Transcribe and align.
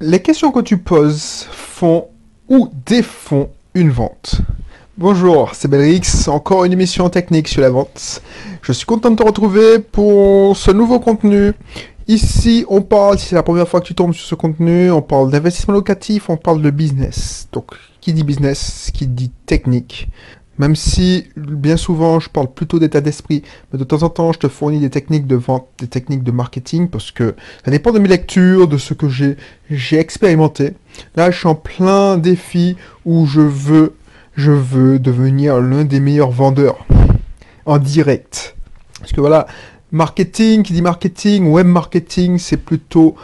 Les 0.00 0.20
questions 0.20 0.52
que 0.52 0.60
tu 0.60 0.76
poses 0.76 1.46
font 1.50 2.08
ou 2.50 2.68
défont 2.84 3.48
une 3.72 3.88
vente. 3.88 4.42
Bonjour, 4.98 5.54
c'est 5.54 5.68
Belrix, 5.68 6.28
encore 6.28 6.66
une 6.66 6.74
émission 6.74 7.08
technique 7.08 7.48
sur 7.48 7.62
la 7.62 7.70
vente. 7.70 8.20
Je 8.60 8.72
suis 8.72 8.84
content 8.84 9.10
de 9.10 9.16
te 9.16 9.22
retrouver 9.22 9.78
pour 9.78 10.54
ce 10.54 10.70
nouveau 10.70 11.00
contenu. 11.00 11.54
Ici, 12.08 12.66
on 12.68 12.82
parle, 12.82 13.18
si 13.18 13.28
c'est 13.28 13.36
la 13.36 13.42
première 13.42 13.66
fois 13.66 13.80
que 13.80 13.86
tu 13.86 13.94
tombes 13.94 14.12
sur 14.12 14.26
ce 14.26 14.34
contenu, 14.34 14.90
on 14.90 15.00
parle 15.00 15.30
d'investissement 15.30 15.72
locatif, 15.72 16.28
on 16.28 16.36
parle 16.36 16.60
de 16.60 16.68
business. 16.68 17.48
Donc, 17.50 17.70
qui 18.02 18.12
dit 18.12 18.22
business, 18.22 18.90
qui 18.92 19.06
dit 19.06 19.32
technique. 19.46 20.08
Même 20.58 20.74
si, 20.74 21.26
bien 21.36 21.76
souvent, 21.76 22.18
je 22.20 22.30
parle 22.30 22.52
plutôt 22.52 22.78
d'état 22.78 23.00
d'esprit, 23.00 23.42
mais 23.72 23.78
de 23.78 23.84
temps 23.84 24.02
en 24.02 24.08
temps, 24.08 24.32
je 24.32 24.38
te 24.38 24.48
fournis 24.48 24.80
des 24.80 24.90
techniques 24.90 25.26
de 25.26 25.36
vente, 25.36 25.68
des 25.78 25.86
techniques 25.86 26.22
de 26.22 26.30
marketing, 26.30 26.88
parce 26.88 27.10
que 27.10 27.34
ça 27.64 27.70
dépend 27.70 27.92
de 27.92 27.98
mes 27.98 28.08
lectures, 28.08 28.68
de 28.68 28.78
ce 28.78 28.94
que 28.94 29.08
j'ai, 29.08 29.36
expérimenté. 29.98 30.74
Là, 31.14 31.30
je 31.30 31.38
suis 31.38 31.48
en 31.48 31.54
plein 31.54 32.16
défi 32.16 32.76
où 33.04 33.26
je 33.26 33.40
veux, 33.40 33.94
je 34.34 34.52
veux 34.52 34.98
devenir 34.98 35.60
l'un 35.60 35.84
des 35.84 36.00
meilleurs 36.00 36.30
vendeurs 36.30 36.86
en 37.66 37.78
direct. 37.78 38.56
Parce 39.00 39.12
que 39.12 39.20
voilà, 39.20 39.46
marketing, 39.92 40.62
qui 40.62 40.72
dit 40.72 40.82
marketing, 40.82 41.48
web 41.48 41.66
marketing, 41.66 42.38
c'est 42.38 42.56
plutôt 42.56 43.14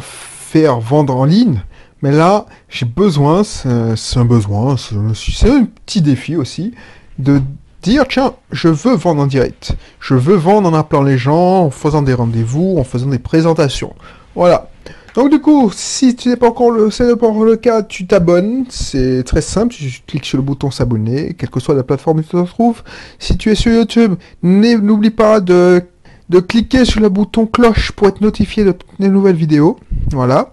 faire 0.00 0.80
vendre 0.80 1.16
en 1.16 1.24
ligne. 1.24 1.62
Mais 2.02 2.12
là, 2.12 2.46
j'ai 2.68 2.86
besoin, 2.86 3.42
c'est 3.44 3.68
un 3.68 4.24
besoin, 4.24 4.76
c'est 4.76 5.48
un 5.48 5.64
petit 5.64 6.00
défi 6.00 6.36
aussi, 6.36 6.74
de 7.18 7.40
dire, 7.82 8.04
tiens, 8.08 8.34
je 8.52 8.68
veux 8.68 8.94
vendre 8.94 9.22
en 9.22 9.26
direct. 9.26 9.76
Je 10.00 10.14
veux 10.14 10.36
vendre 10.36 10.68
en 10.68 10.74
appelant 10.74 11.02
les 11.02 11.18
gens, 11.18 11.64
en 11.64 11.70
faisant 11.70 12.02
des 12.02 12.14
rendez-vous, 12.14 12.76
en 12.78 12.84
faisant 12.84 13.08
des 13.08 13.18
présentations. 13.18 13.94
Voilà. 14.34 14.70
Donc 15.14 15.30
du 15.30 15.40
coup, 15.40 15.70
si 15.74 16.14
tu 16.14 16.28
n'es 16.28 16.36
pas 16.36 16.48
encore 16.48 16.70
le, 16.70 16.90
c'est 16.92 17.16
pas 17.16 17.26
encore 17.26 17.44
le 17.44 17.56
cas, 17.56 17.82
tu 17.82 18.06
t'abonnes. 18.06 18.66
C'est 18.68 19.24
très 19.24 19.40
simple. 19.40 19.74
Tu 19.74 20.00
cliques 20.06 20.24
sur 20.24 20.36
le 20.36 20.44
bouton 20.44 20.70
s'abonner, 20.70 21.34
quelle 21.34 21.50
que 21.50 21.58
soit 21.58 21.74
la 21.74 21.82
plateforme 21.82 22.18
où 22.18 22.22
tu 22.22 22.28
te 22.28 22.46
trouves. 22.46 22.82
Si 23.18 23.36
tu 23.36 23.50
es 23.50 23.56
sur 23.56 23.72
YouTube, 23.72 24.14
n'oublie 24.42 25.10
pas 25.10 25.40
de, 25.40 25.82
de 26.28 26.40
cliquer 26.40 26.84
sur 26.84 27.00
le 27.00 27.08
bouton 27.08 27.46
cloche 27.46 27.90
pour 27.92 28.06
être 28.06 28.20
notifié 28.20 28.62
de 28.64 28.72
toutes 28.72 28.98
les 29.00 29.08
nouvelles 29.08 29.34
vidéos. 29.34 29.78
Voilà. 30.12 30.52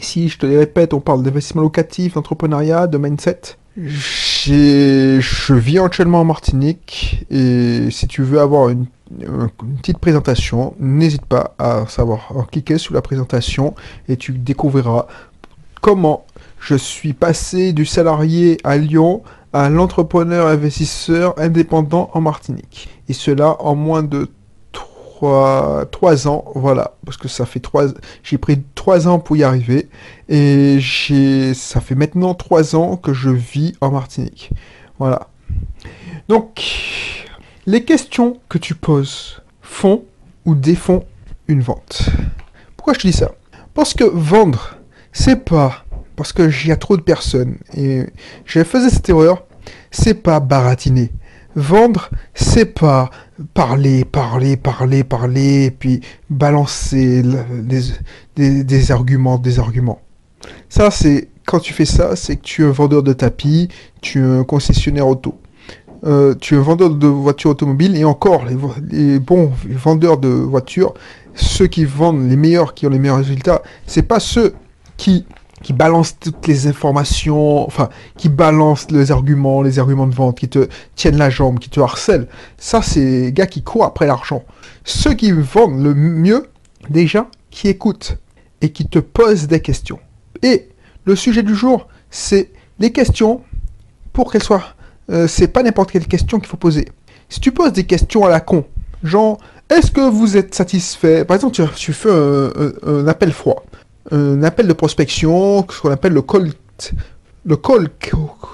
Ici, 0.00 0.28
je 0.28 0.38
te 0.38 0.46
les 0.46 0.58
répète, 0.58 0.94
on 0.94 1.00
parle 1.00 1.22
d'investissement 1.22 1.62
locatif, 1.62 2.14
d'entrepreneuriat, 2.14 2.86
de 2.86 2.98
mindset. 2.98 3.56
Je 3.76 5.54
vis 5.54 5.78
actuellement 5.78 6.20
en 6.20 6.24
Martinique 6.24 7.24
et 7.30 7.88
si 7.90 8.06
tu 8.06 8.22
veux 8.22 8.40
avoir 8.40 8.68
une, 8.68 8.86
petite 9.80 9.98
présentation, 9.98 10.74
n'hésite 10.80 11.26
pas 11.26 11.54
à 11.58 11.84
savoir 11.88 12.46
cliquer 12.50 12.78
sur 12.78 12.94
la 12.94 13.02
présentation 13.02 13.74
et 14.08 14.16
tu 14.16 14.32
découvriras 14.32 15.06
comment 15.80 16.24
je 16.60 16.74
suis 16.74 17.12
passé 17.12 17.72
du 17.72 17.84
salarié 17.84 18.58
à 18.64 18.76
Lyon 18.76 19.22
à 19.52 19.70
l'entrepreneur 19.70 20.46
investisseur 20.46 21.34
indépendant 21.38 22.10
en 22.14 22.20
Martinique. 22.20 22.88
Et 23.08 23.12
cela 23.12 23.56
en 23.60 23.74
moins 23.74 24.02
de 24.02 24.28
trois, 25.18 26.28
ans, 26.28 26.44
voilà, 26.54 26.94
parce 27.04 27.16
que 27.16 27.28
ça 27.28 27.46
fait 27.46 27.60
trois, 27.60 27.86
j'ai 28.22 28.38
pris 28.38 28.62
trois 28.74 29.08
ans 29.08 29.18
pour 29.18 29.36
y 29.36 29.42
arriver, 29.42 29.88
et 30.28 30.76
j'ai, 30.80 31.54
ça 31.54 31.80
fait 31.80 31.94
maintenant 31.94 32.34
trois 32.34 32.76
ans 32.76 32.96
que 32.96 33.12
je 33.12 33.30
vis 33.30 33.74
en 33.80 33.90
Martinique, 33.90 34.50
voilà. 34.98 35.28
Donc, 36.28 36.62
les 37.66 37.84
questions 37.84 38.38
que 38.48 38.58
tu 38.58 38.74
poses 38.74 39.42
font 39.62 40.04
ou 40.44 40.54
défont 40.54 41.04
une 41.48 41.60
vente. 41.60 42.08
Pourquoi 42.76 42.94
je 42.94 42.98
te 43.00 43.06
dis 43.06 43.12
ça? 43.12 43.30
Parce 43.74 43.94
que 43.94 44.04
vendre, 44.04 44.76
c'est 45.12 45.44
pas 45.44 45.84
parce 46.16 46.32
que 46.32 46.48
y 46.66 46.70
a 46.70 46.76
trop 46.76 46.96
de 46.96 47.02
personnes 47.02 47.56
et 47.76 48.04
je 48.44 48.62
faisais 48.62 48.90
cette 48.90 49.08
erreur, 49.08 49.44
c'est 49.90 50.14
pas 50.14 50.40
baratiner. 50.40 51.10
Vendre, 51.56 52.10
c'est 52.34 52.66
pas 52.66 53.10
parler, 53.54 54.04
parler, 54.04 54.56
parler, 54.56 55.04
parler, 55.04 55.70
puis 55.70 56.00
balancer 56.30 57.22
des, 58.36 58.92
arguments, 58.92 59.38
des 59.38 59.58
arguments. 59.58 60.00
Ça, 60.68 60.90
c'est 60.90 61.28
quand 61.46 61.58
tu 61.58 61.72
fais 61.72 61.84
ça, 61.84 62.16
c'est 62.16 62.36
que 62.36 62.42
tu 62.42 62.62
es 62.62 62.66
un 62.66 62.70
vendeur 62.70 63.02
de 63.02 63.12
tapis, 63.12 63.68
tu 64.00 64.18
es 64.18 64.22
un 64.22 64.44
concessionnaire 64.44 65.06
auto. 65.06 65.38
Euh, 66.04 66.34
tu 66.38 66.54
es 66.54 66.58
un 66.58 66.62
vendeur 66.62 66.90
de 66.90 67.06
voitures 67.06 67.50
automobiles 67.50 67.96
et 67.96 68.04
encore, 68.04 68.44
les, 68.44 68.56
les, 68.90 69.18
bons 69.18 69.50
vendeurs 69.66 70.18
de 70.18 70.28
voitures, 70.28 70.92
ceux 71.34 71.66
qui 71.66 71.84
vendent 71.84 72.28
les 72.28 72.36
meilleurs, 72.36 72.74
qui 72.74 72.86
ont 72.86 72.90
les 72.90 72.98
meilleurs 72.98 73.16
résultats, 73.18 73.62
c'est 73.86 74.02
pas 74.02 74.20
ceux 74.20 74.54
qui 74.96 75.24
qui 75.64 75.72
balance 75.72 76.18
toutes 76.20 76.46
les 76.46 76.68
informations, 76.68 77.66
enfin, 77.66 77.88
qui 78.16 78.28
balance 78.28 78.90
les 78.90 79.10
arguments, 79.10 79.62
les 79.62 79.78
arguments 79.78 80.06
de 80.06 80.14
vente, 80.14 80.38
qui 80.38 80.48
te 80.48 80.68
tiennent 80.94 81.16
la 81.16 81.30
jambe, 81.30 81.58
qui 81.58 81.70
te 81.70 81.80
harcèlent. 81.80 82.28
Ça, 82.58 82.82
c'est 82.82 83.00
les 83.00 83.32
gars 83.32 83.46
qui 83.46 83.62
courent 83.62 83.86
après 83.86 84.06
l'argent. 84.06 84.44
Ceux 84.84 85.14
qui 85.14 85.32
vendent 85.32 85.82
le 85.82 85.94
mieux, 85.94 86.48
déjà, 86.90 87.26
qui 87.50 87.68
écoutent 87.68 88.18
et 88.60 88.70
qui 88.72 88.86
te 88.86 88.98
posent 88.98 89.48
des 89.48 89.60
questions. 89.60 89.98
Et 90.42 90.68
le 91.06 91.16
sujet 91.16 91.42
du 91.42 91.54
jour, 91.54 91.88
c'est 92.10 92.52
les 92.78 92.92
questions 92.92 93.40
pour 94.12 94.30
qu'elles 94.30 94.42
soient. 94.42 94.74
Euh, 95.10 95.26
c'est 95.26 95.48
pas 95.48 95.62
n'importe 95.62 95.90
quelle 95.90 96.06
question 96.06 96.38
qu'il 96.40 96.48
faut 96.48 96.58
poser. 96.58 96.88
Si 97.30 97.40
tu 97.40 97.52
poses 97.52 97.72
des 97.72 97.84
questions 97.84 98.26
à 98.26 98.28
la 98.28 98.40
con, 98.40 98.66
genre, 99.02 99.38
est-ce 99.70 99.90
que 99.90 100.02
vous 100.02 100.36
êtes 100.36 100.54
satisfait? 100.54 101.24
Par 101.24 101.36
exemple, 101.36 101.56
tu, 101.74 101.92
fais 101.94 102.10
un 102.10 103.08
appel 103.08 103.32
froid 103.32 103.64
un 104.10 104.42
appel 104.42 104.66
de 104.66 104.72
prospection, 104.72 105.66
ce 105.70 105.80
qu'on 105.80 105.90
appelle 105.90 106.12
le 106.12 106.22
cold, 106.22 106.52
le 107.44 107.56
cold, 107.56 107.90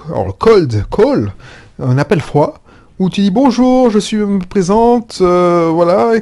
alors 0.09 0.37
cold 0.37 0.85
call, 0.89 1.33
un 1.79 1.97
appel 1.97 2.21
froid, 2.21 2.59
où 2.99 3.09
tu 3.09 3.21
dis 3.21 3.31
bonjour, 3.31 3.89
je 3.89 3.99
suis 3.99 4.17
me 4.17 4.39
présente, 4.39 5.19
euh, 5.21 5.69
voilà, 5.73 6.13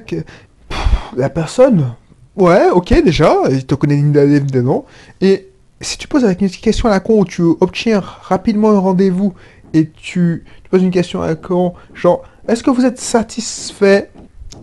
la 1.16 1.30
personne, 1.30 1.94
ouais, 2.36 2.70
ok 2.72 3.04
déjà, 3.04 3.36
il 3.50 3.66
te 3.66 3.76
connaît 3.76 4.00
évidemment, 4.00 4.86
et 5.22 5.48
si 5.82 5.98
tu 5.98 6.08
poses 6.08 6.26
avec 6.26 6.42
une 6.42 6.50
question 6.50 6.90
à 6.90 6.92
la 6.92 7.00
con 7.00 7.20
où 7.20 7.26
tu 7.26 7.42
obtiens 7.42 8.02
rapidement 8.02 8.72
un 8.72 8.80
rendez-vous 8.80 9.34
et 9.74 9.90
tu, 9.90 10.44
tu 10.64 10.70
poses 10.70 10.84
une 10.84 10.92
question 10.92 11.22
à 11.22 11.28
la 11.28 11.36
con, 11.36 11.74
genre, 11.94 12.24
est-ce 12.48 12.64
que 12.64 12.70
vous 12.70 12.86
êtes 12.86 13.00
satisfait 13.00 14.10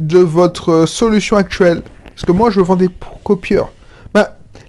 de 0.01 0.19
votre 0.19 0.87
solution 0.87 1.37
actuelle? 1.37 1.83
Parce 2.07 2.25
que 2.25 2.33
moi, 2.33 2.51
je 2.51 2.61
vends 2.61 2.77
des 2.77 2.89
copieurs. 3.23 3.71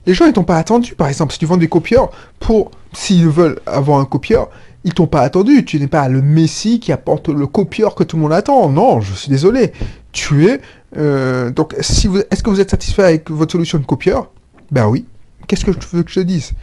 Les 0.08 0.14
gens, 0.14 0.26
ils 0.26 0.34
t'ont 0.34 0.44
pas 0.44 0.56
attendu. 0.56 0.96
Par 0.96 1.10
exemple, 1.10 1.34
si 1.34 1.40
tu 1.40 1.46
vends 1.46 1.58
des 1.58 1.68
copieurs, 1.68 2.10
pour 2.40 2.72
s'ils 2.94 3.28
veulent 3.28 3.60
avoir 3.66 4.00
un 4.00 4.06
copieur, 4.06 4.50
ils 4.86 4.94
t'ont 4.94 5.06
pas 5.06 5.22
attendu. 5.22 5.66
Tu 5.66 5.80
n'es 5.80 5.88
pas 5.88 6.08
le 6.08 6.22
messie 6.22 6.80
qui 6.80 6.94
apporte 6.94 7.28
le 7.28 7.46
copieur 7.46 7.94
que 7.94 8.04
tout 8.06 8.16
le 8.16 8.22
monde 8.24 8.32
attend. 8.32 8.70
Non, 8.70 9.02
je 9.02 9.14
suis 9.14 9.30
désolé. 9.30 9.74
Tu 10.14 10.48
es. 10.48 10.62
Euh, 10.98 11.52
donc, 11.52 11.76
si 11.82 12.10
est-ce 12.32 12.42
que 12.42 12.50
vous 12.50 12.62
êtes 12.62 12.72
satisfait 12.72 13.04
avec 13.04 13.30
votre 13.30 13.52
solution 13.52 13.80
de 13.80 13.86
copieur? 13.86 14.32
Ben 14.72 14.88
oui. 14.88 15.06
Qu'est-ce 15.46 15.66
que 15.66 15.72
tu 15.72 15.88
veux 15.92 16.04
que 16.04 16.10
je 16.10 16.22
te 16.22 16.26
dise? 16.26 16.54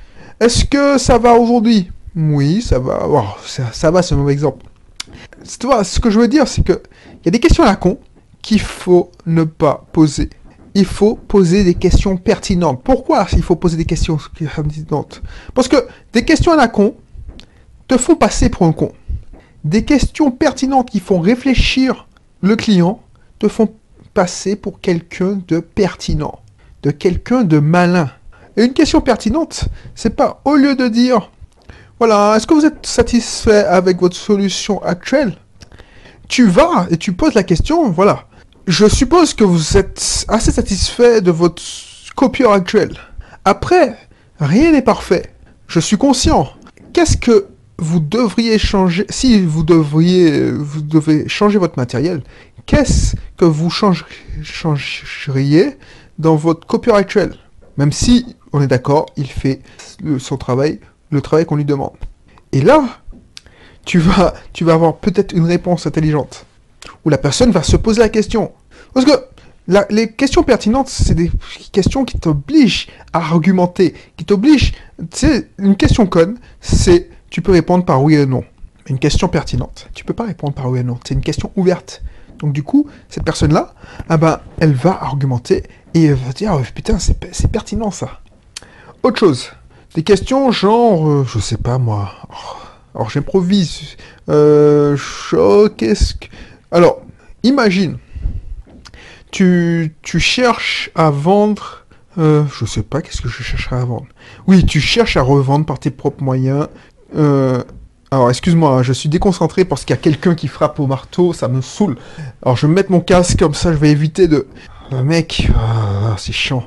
Est-ce 0.41 0.65
que 0.65 0.97
ça 0.97 1.19
va 1.19 1.35
aujourd'hui? 1.35 1.91
Oui, 2.17 2.63
ça 2.63 2.79
va. 2.79 3.07
ça, 3.73 3.91
va, 3.91 4.03
c'est 4.03 4.15
un 4.15 4.19
mauvais 4.19 4.33
exemple. 4.33 4.65
Tu 5.61 5.67
vois, 5.67 5.85
ce 5.85 6.01
que 6.01 6.09
je 6.09 6.19
veux 6.19 6.29
dire, 6.29 6.49
c'est 6.49 6.65
que 6.65 6.81
il 7.17 7.27
y 7.27 7.29
a 7.29 7.31
des 7.31 7.41
questions 7.41 7.63
à 7.63 7.67
la 7.67 7.77
con 7.77 7.99
qu'il 8.41 8.61
faut 8.61 9.11
ne 9.27 9.45
pas 9.45 9.85
poser 9.93 10.31
il 10.75 10.85
faut 10.85 11.15
poser 11.15 11.63
des 11.65 11.75
questions 11.75 12.17
pertinentes. 12.17 12.83
Pourquoi 12.83 13.27
il 13.33 13.43
faut 13.43 13.57
poser 13.57 13.77
des 13.77 13.85
questions 13.85 14.19
pertinentes? 14.39 15.23
Parce 15.55 15.69
que 15.69 15.87
des 16.13 16.25
questions 16.25 16.53
à 16.53 16.57
la 16.57 16.69
con 16.69 16.95
te 17.87 17.97
font 17.97 18.17
passer 18.17 18.49
pour 18.49 18.67
un 18.67 18.73
con. 18.73 18.93
Des 19.63 19.85
questions 19.85 20.31
pertinentes 20.31 20.91
qui 20.91 21.01
font 21.01 21.21
réfléchir 21.21 22.09
le 22.43 22.57
client 22.57 23.01
te 23.39 23.49
font 23.49 23.73
passer 24.13 24.57
pour 24.57 24.81
quelqu'un 24.81 25.41
de 25.49 25.61
pertinent, 25.61 26.41
de 26.83 26.91
quelqu'un 26.91 27.45
de 27.45 27.59
malin. 27.59 28.11
Et 28.57 28.65
une 28.65 28.73
question 28.73 29.01
pertinente, 29.01 29.65
c'est 29.95 30.15
pas 30.15 30.41
au 30.45 30.57
lieu 30.57 30.75
de 30.77 30.89
dire 30.89 31.31
voilà, 31.99 32.35
est-ce 32.37 32.47
que 32.47 32.55
vous 32.55 32.67
êtes 32.67 32.87
satisfait 32.87 33.65
avec 33.65 34.01
votre 34.01 34.17
solution 34.17 34.83
actuelle? 34.83 35.37
Tu 36.27 36.47
vas 36.47 36.87
et 36.91 36.97
tu 36.97 37.13
poses 37.13 37.35
la 37.35 37.45
question, 37.45 37.91
voilà, 37.91 38.27
je 38.67 38.89
suppose 38.89 39.35
que 39.35 39.45
vous 39.45 39.77
êtes 39.77 40.25
assez 40.29 40.51
satisfait 40.51 41.21
de 41.21 41.31
votre 41.31 41.63
copieur 42.17 42.53
actuel. 42.53 42.97
Après, 43.45 43.97
rien 44.41 44.73
n'est 44.73 44.83
parfait. 44.83 45.35
Je 45.67 45.81
suis 45.81 45.99
conscient. 45.99 46.49
Qu'est-ce 46.93 47.17
que 47.17 47.49
vous 47.79 48.01
devriez 48.01 48.59
changer? 48.59 49.05
Si 49.11 49.45
vous 49.45 49.65
devriez 49.65 50.51
vous 50.51 50.81
devez 50.81 51.29
changer 51.29 51.59
votre 51.59 51.79
matériel 51.79 52.23
Qu'est-ce 52.67 53.17
que 53.37 53.45
vous 53.45 53.69
changeriez 53.69 55.77
dans 56.19 56.37
votre 56.37 56.67
copieur 56.67 56.97
actuel? 56.97 57.35
Même 57.77 57.93
si 57.93 58.37
on 58.53 58.63
est 58.63 58.67
d'accord, 58.67 59.07
il 59.17 59.27
fait 59.27 59.61
son 60.19 60.39
travail, 60.39 60.81
le 61.11 61.21
travail 61.21 61.45
qu'on 61.45 61.57
lui 61.57 61.67
demande. 61.67 61.97
Et 62.53 62.63
là, 62.63 63.03
tu 63.85 63.99
vas 63.99 64.33
tu 64.55 64.65
vas 64.65 64.73
avoir 64.73 64.97
peut-être 64.97 65.35
une 65.35 65.45
réponse 65.45 65.87
intelligente 65.87 66.47
où 67.05 67.11
la 67.11 67.19
personne 67.19 67.51
va 67.51 67.63
se 67.63 67.77
poser 67.77 68.01
la 68.01 68.09
question. 68.09 68.53
Parce 68.93 69.07
que 69.07 69.13
les 69.91 70.13
questions 70.13 70.43
pertinentes, 70.43 70.89
c'est 70.89 71.15
des 71.15 71.31
questions 71.73 72.05
qui 72.05 72.19
t'obligent 72.19 72.89
à 73.13 73.19
argumenter, 73.19 73.95
qui 74.17 74.25
t'obligent. 74.25 74.75
C'est 75.11 75.49
une 75.59 75.77
question 75.77 76.07
conne, 76.07 76.39
c'est 76.61 77.09
tu 77.31 77.43
peux 77.43 77.53
répondre 77.53 77.85
par 77.85 78.03
oui 78.03 78.15
et 78.15 78.27
non. 78.27 78.45
Une 78.87 78.99
question 78.99 79.29
pertinente, 79.29 79.89
tu 79.95 80.05
peux 80.05 80.13
pas 80.13 80.25
répondre 80.25 80.53
par 80.53 80.71
oui 80.71 80.81
et 80.81 80.83
non. 80.85 80.99
C'est 81.07 81.15
une 81.15 81.23
question 81.23 81.51
ouverte. 81.57 82.03
Donc 82.39 82.53
du 82.53 82.63
coup, 82.63 82.87
cette 83.09 83.25
personne-là, 83.25 83.75
ah 84.09 84.17
ben, 84.19 84.41
elle 84.61 84.75
va 84.75 85.03
argumenter 85.03 85.63
et 85.95 86.05
elle 86.05 86.15
va 86.15 86.33
dire 86.33 86.53
oh, 86.55 86.63
putain, 86.75 86.99
c'est 86.99 87.51
pertinent 87.51 87.91
ça. 87.91 88.21
Autre 89.03 89.19
chose, 89.19 89.51
des 89.95 90.03
questions 90.03 90.51
genre, 90.51 91.09
euh, 91.09 91.25
je 91.27 91.39
sais 91.39 91.57
pas 91.57 91.79
moi. 91.79 92.13
alors 92.95 93.11
j'improvise. 93.11 93.97
Euh, 94.29 94.97
qu'est-ce 95.77 96.15
que. 96.15 96.27
Alors, 96.75 97.03
imagine, 97.45 97.99
tu, 99.31 99.95
cherches 100.03 100.91
à 100.97 101.09
vendre. 101.09 101.85
Euh, 102.19 102.43
je 102.53 102.65
sais 102.65 102.83
pas, 102.83 103.01
qu'est-ce 103.01 103.23
que 103.23 103.29
je 103.29 103.45
chercherais 103.45 103.77
à 103.77 103.85
vendre 103.85 104.07
Oui, 104.49 104.67
tu 104.67 104.81
cherches 104.81 105.17
à 105.17 105.23
revendre 105.23 105.67
par 105.67 105.79
tes 105.79 105.93
propres 105.93 106.25
moyens. 106.25 106.67
Euh, 107.15 107.63
alors, 108.11 108.29
excuse-moi, 108.29 108.71
hein, 108.73 108.83
je 108.83 108.93
suis 108.93 109.09
déconcentré 109.09 109.65
parce 109.65 109.85
qu'il 109.85 109.95
y 109.95 109.99
a 109.99 110.03
quelqu'un 110.03 110.35
qui 110.35 110.49
frappe 110.49 110.81
au 110.81 110.89
marteau, 110.89 111.33
ça 111.33 111.47
me 111.47 111.61
saoule. 111.61 111.97
Alors, 112.43 112.57
je 112.57 112.67
vais 112.67 112.73
mettre 112.73 112.91
mon 112.91 113.01
casque 113.01 113.39
comme 113.39 113.55
ça, 113.55 113.73
je 113.73 113.79
vais 113.79 113.93
éviter 113.93 114.27
de. 114.27 114.49
Le 114.91 115.05
mec, 115.05 115.49
ah, 115.57 116.17
c'est 116.19 116.33
chiant. 116.33 116.65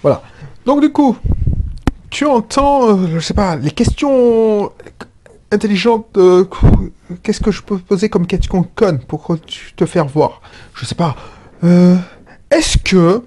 Voilà. 0.00 0.22
Donc, 0.64 0.80
du 0.80 0.90
coup, 0.90 1.18
tu 2.08 2.24
entends, 2.24 2.88
euh, 2.88 3.08
je 3.12 3.18
sais 3.18 3.34
pas, 3.34 3.56
les 3.56 3.70
questions 3.70 4.72
intelligente, 5.52 6.06
euh, 6.16 6.46
qu'est-ce 7.22 7.40
que 7.40 7.50
je 7.50 7.62
peux 7.62 7.78
poser 7.78 8.08
comme 8.08 8.26
question 8.26 8.62
conne 8.74 8.98
pour 9.00 9.36
te 9.76 9.86
faire 9.86 10.06
voir? 10.06 10.42
Je 10.74 10.84
sais 10.84 10.94
pas. 10.94 11.16
Euh, 11.64 11.96
est-ce 12.50 12.78
que, 12.78 13.22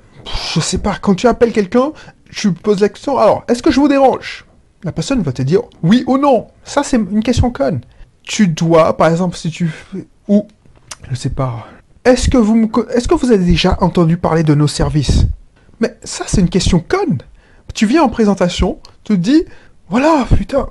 je 0.53 0.59
sais 0.59 0.77
pas, 0.77 0.97
quand 1.01 1.15
tu 1.15 1.27
appelles 1.27 1.51
quelqu'un, 1.51 1.91
tu 2.31 2.51
poses 2.51 2.81
la 2.81 2.89
question, 2.89 3.17
alors, 3.17 3.43
est-ce 3.47 3.63
que 3.63 3.71
je 3.71 3.79
vous 3.79 3.87
dérange? 3.87 4.45
La 4.83 4.91
personne 4.91 5.21
va 5.21 5.31
te 5.31 5.41
dire 5.41 5.61
oui 5.83 6.03
ou 6.07 6.17
non. 6.17 6.47
Ça, 6.63 6.83
c'est 6.83 6.97
une 6.97 7.23
question 7.23 7.49
conne. 7.49 7.81
Tu 8.23 8.47
dois, 8.47 8.97
par 8.97 9.09
exemple, 9.09 9.35
si 9.35 9.49
tu... 9.49 9.71
Ou, 10.27 10.47
je 11.09 11.15
sais 11.15 11.29
pas. 11.29 11.67
Est-ce 12.03 12.29
que 12.29 12.37
vous 12.37 12.71
Est-ce 12.93 13.07
que 13.07 13.15
vous 13.15 13.31
avez 13.31 13.45
déjà 13.45 13.77
entendu 13.81 14.17
parler 14.17 14.43
de 14.43 14.53
nos 14.53 14.67
services? 14.67 15.25
Mais 15.79 15.97
ça, 16.03 16.25
c'est 16.27 16.41
une 16.41 16.49
question 16.49 16.83
conne. 16.85 17.19
Tu 17.73 17.85
viens 17.85 18.03
en 18.03 18.09
présentation, 18.09 18.79
tu 19.03 19.13
te 19.13 19.19
dis, 19.19 19.43
voilà, 19.89 20.25
putain, 20.35 20.67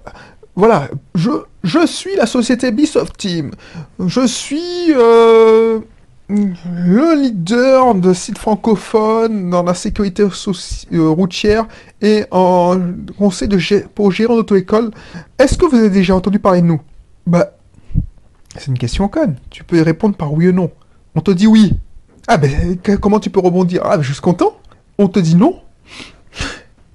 voilà, 0.56 0.88
je, 1.14 1.30
je 1.62 1.86
suis 1.86 2.14
la 2.16 2.26
société 2.26 2.70
Bisoft 2.70 3.16
Team. 3.16 3.50
Je 3.98 4.26
suis 4.26 4.92
euh, 4.92 5.80
le 6.28 7.20
leader 7.20 7.94
de 7.96 8.12
sites 8.12 8.38
francophones 8.38 9.50
dans 9.50 9.62
la 9.62 9.74
sécurité 9.74 10.22
euh, 10.22 11.08
routière 11.08 11.66
et 12.00 12.24
en 12.30 12.78
conseil 13.18 13.48
de 13.48 13.58
pour 13.88 14.12
gérant 14.12 14.36
d'auto-école. 14.36 14.90
Est-ce 15.38 15.58
que 15.58 15.66
vous 15.66 15.76
avez 15.76 15.90
déjà 15.90 16.14
entendu 16.14 16.38
parler 16.38 16.62
de 16.62 16.66
nous? 16.66 16.80
Bah, 17.26 17.52
c'est 18.56 18.68
une 18.68 18.78
question 18.78 19.08
conne. 19.08 19.36
Tu 19.50 19.64
peux 19.64 19.78
y 19.78 19.82
répondre 19.82 20.16
par 20.16 20.32
oui 20.32 20.48
ou 20.48 20.52
non. 20.52 20.70
On 21.16 21.20
te 21.20 21.32
dit 21.32 21.48
oui. 21.48 21.72
Ah 22.28 22.36
ben, 22.36 22.78
comment 23.00 23.20
tu 23.20 23.30
peux 23.30 23.40
rebondir? 23.40 23.82
Ah 23.84 23.96
ben, 23.96 24.02
je 24.02 24.12
suis 24.12 24.22
content. 24.22 24.56
On 24.98 25.08
te 25.08 25.18
dit 25.18 25.34
non. 25.34 25.60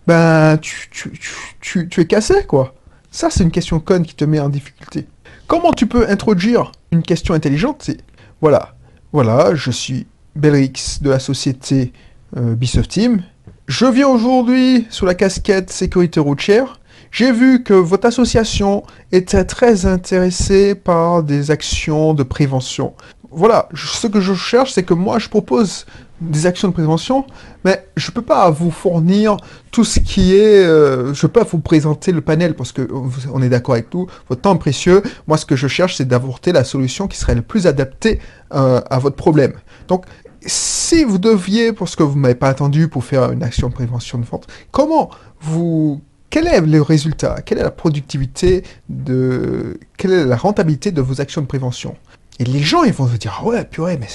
Ben, 0.07 0.57
tu, 0.57 0.89
tu, 0.89 1.19
tu, 1.59 1.88
tu 1.89 2.01
es 2.01 2.06
cassé, 2.07 2.45
quoi. 2.47 2.73
Ça, 3.11 3.29
c'est 3.29 3.44
une 3.44 3.51
question 3.51 3.79
conne 3.79 4.06
qui 4.06 4.15
te 4.15 4.25
met 4.25 4.39
en 4.39 4.50
difficulté. 4.50 5.07
Comment 5.47 5.73
tu 5.73 5.88
peux 5.88 6.07
introduire 6.09 6.71
une 6.91 7.01
question 7.01 7.33
intelligente 7.33 7.81
C'est 7.83 7.97
voilà, 8.41 8.75
voilà, 9.11 9.56
je 9.56 9.71
suis 9.71 10.07
Belrix 10.35 11.00
de 11.01 11.09
la 11.09 11.19
société 11.19 11.91
euh, 12.38 12.56
Team. 12.88 13.23
Je 13.67 13.85
viens 13.85 14.07
aujourd'hui 14.07 14.88
sous 14.89 15.06
la 15.06 15.15
casquette 15.15 15.71
sécurité 15.71 16.19
routière. 16.19 16.79
J'ai 17.11 17.31
vu 17.31 17.63
que 17.63 17.73
votre 17.73 18.07
association 18.07 18.83
était 19.11 19.44
très 19.44 19.85
intéressée 19.85 20.75
par 20.75 21.23
des 21.23 21.51
actions 21.51 22.13
de 22.13 22.23
prévention. 22.23 22.94
Voilà, 23.31 23.67
ce 23.73 24.07
que 24.07 24.21
je 24.21 24.33
cherche, 24.33 24.73
c'est 24.73 24.83
que 24.83 24.94
moi, 24.94 25.19
je 25.19 25.29
propose 25.29 25.85
des 26.21 26.45
actions 26.45 26.68
de 26.68 26.74
prévention, 26.74 27.25
mais 27.63 27.86
je 27.95 28.10
ne 28.10 28.13
peux 28.13 28.21
pas 28.21 28.50
vous 28.50 28.71
fournir 28.71 29.38
tout 29.71 29.83
ce 29.83 30.00
qui 30.00 30.36
est... 30.36 30.66
Euh, 30.66 31.13
je 31.13 31.21
peux 31.21 31.39
pas 31.39 31.44
vous 31.44 31.60
présenter 31.60 32.12
le 32.12 32.21
panel 32.21 32.56
parce 32.56 32.71
que 32.71 32.88
on 33.33 33.42
est 33.42 33.50
d'accord 33.50 33.75
avec 33.75 33.89
tout, 33.89 34.07
votre 34.27 34.42
temps 34.42 34.56
est 34.56 34.60
précieux. 34.60 35.01
Moi, 35.27 35.38
ce 35.38 35.45
que 35.45 35.56
je 35.56 35.68
cherche, 35.68 35.95
c'est 35.95 36.07
d'apporter 36.07 36.51
la 36.51 36.63
solution 36.63 37.07
qui 37.07 37.18
serait 37.18 37.36
le 37.36 37.42
plus 37.42 37.68
adaptée 37.68 38.19
euh, 38.54 38.81
à 38.89 39.00
votre 39.00 39.16
problème. 39.16 39.54
Donc, 39.88 40.06
si 40.45 41.04
vous 41.04 41.18
deviez, 41.18 41.74
parce 41.74 41.95
que 41.95 42.04
vous 42.04 42.16
ne 42.16 42.21
m'avez 42.21 42.36
pas 42.36 42.50
attendu 42.50 42.88
pour 42.88 43.04
faire 43.04 43.31
une 43.31 43.44
action 43.44 43.69
de 43.69 43.74
prévention 43.74 44.18
de 44.18 44.25
vente, 44.25 44.48
comment 44.71 45.10
vous... 45.42 46.01
Quel 46.30 46.48
est 46.48 46.62
le 46.62 46.81
résultat? 46.81 47.42
Quelle 47.44 47.57
est 47.57 47.63
la 47.63 47.71
productivité 47.71 48.63
de... 48.88 49.80
Quelle 49.98 50.12
est 50.12 50.25
la 50.25 50.38
rentabilité 50.38 50.92
de 50.92 51.01
vos 51.01 51.21
actions 51.21 51.42
de 51.42 51.48
prévention? 51.48 51.95
Et 52.39 52.45
les 52.45 52.62
gens, 52.62 52.83
ils 52.83 52.94
vont 52.94 53.07
se 53.07 53.18
dire, 53.18 53.39
ah 53.42 53.45
ouais, 53.45 53.66
purée, 53.66 53.98
mais... 54.00 54.07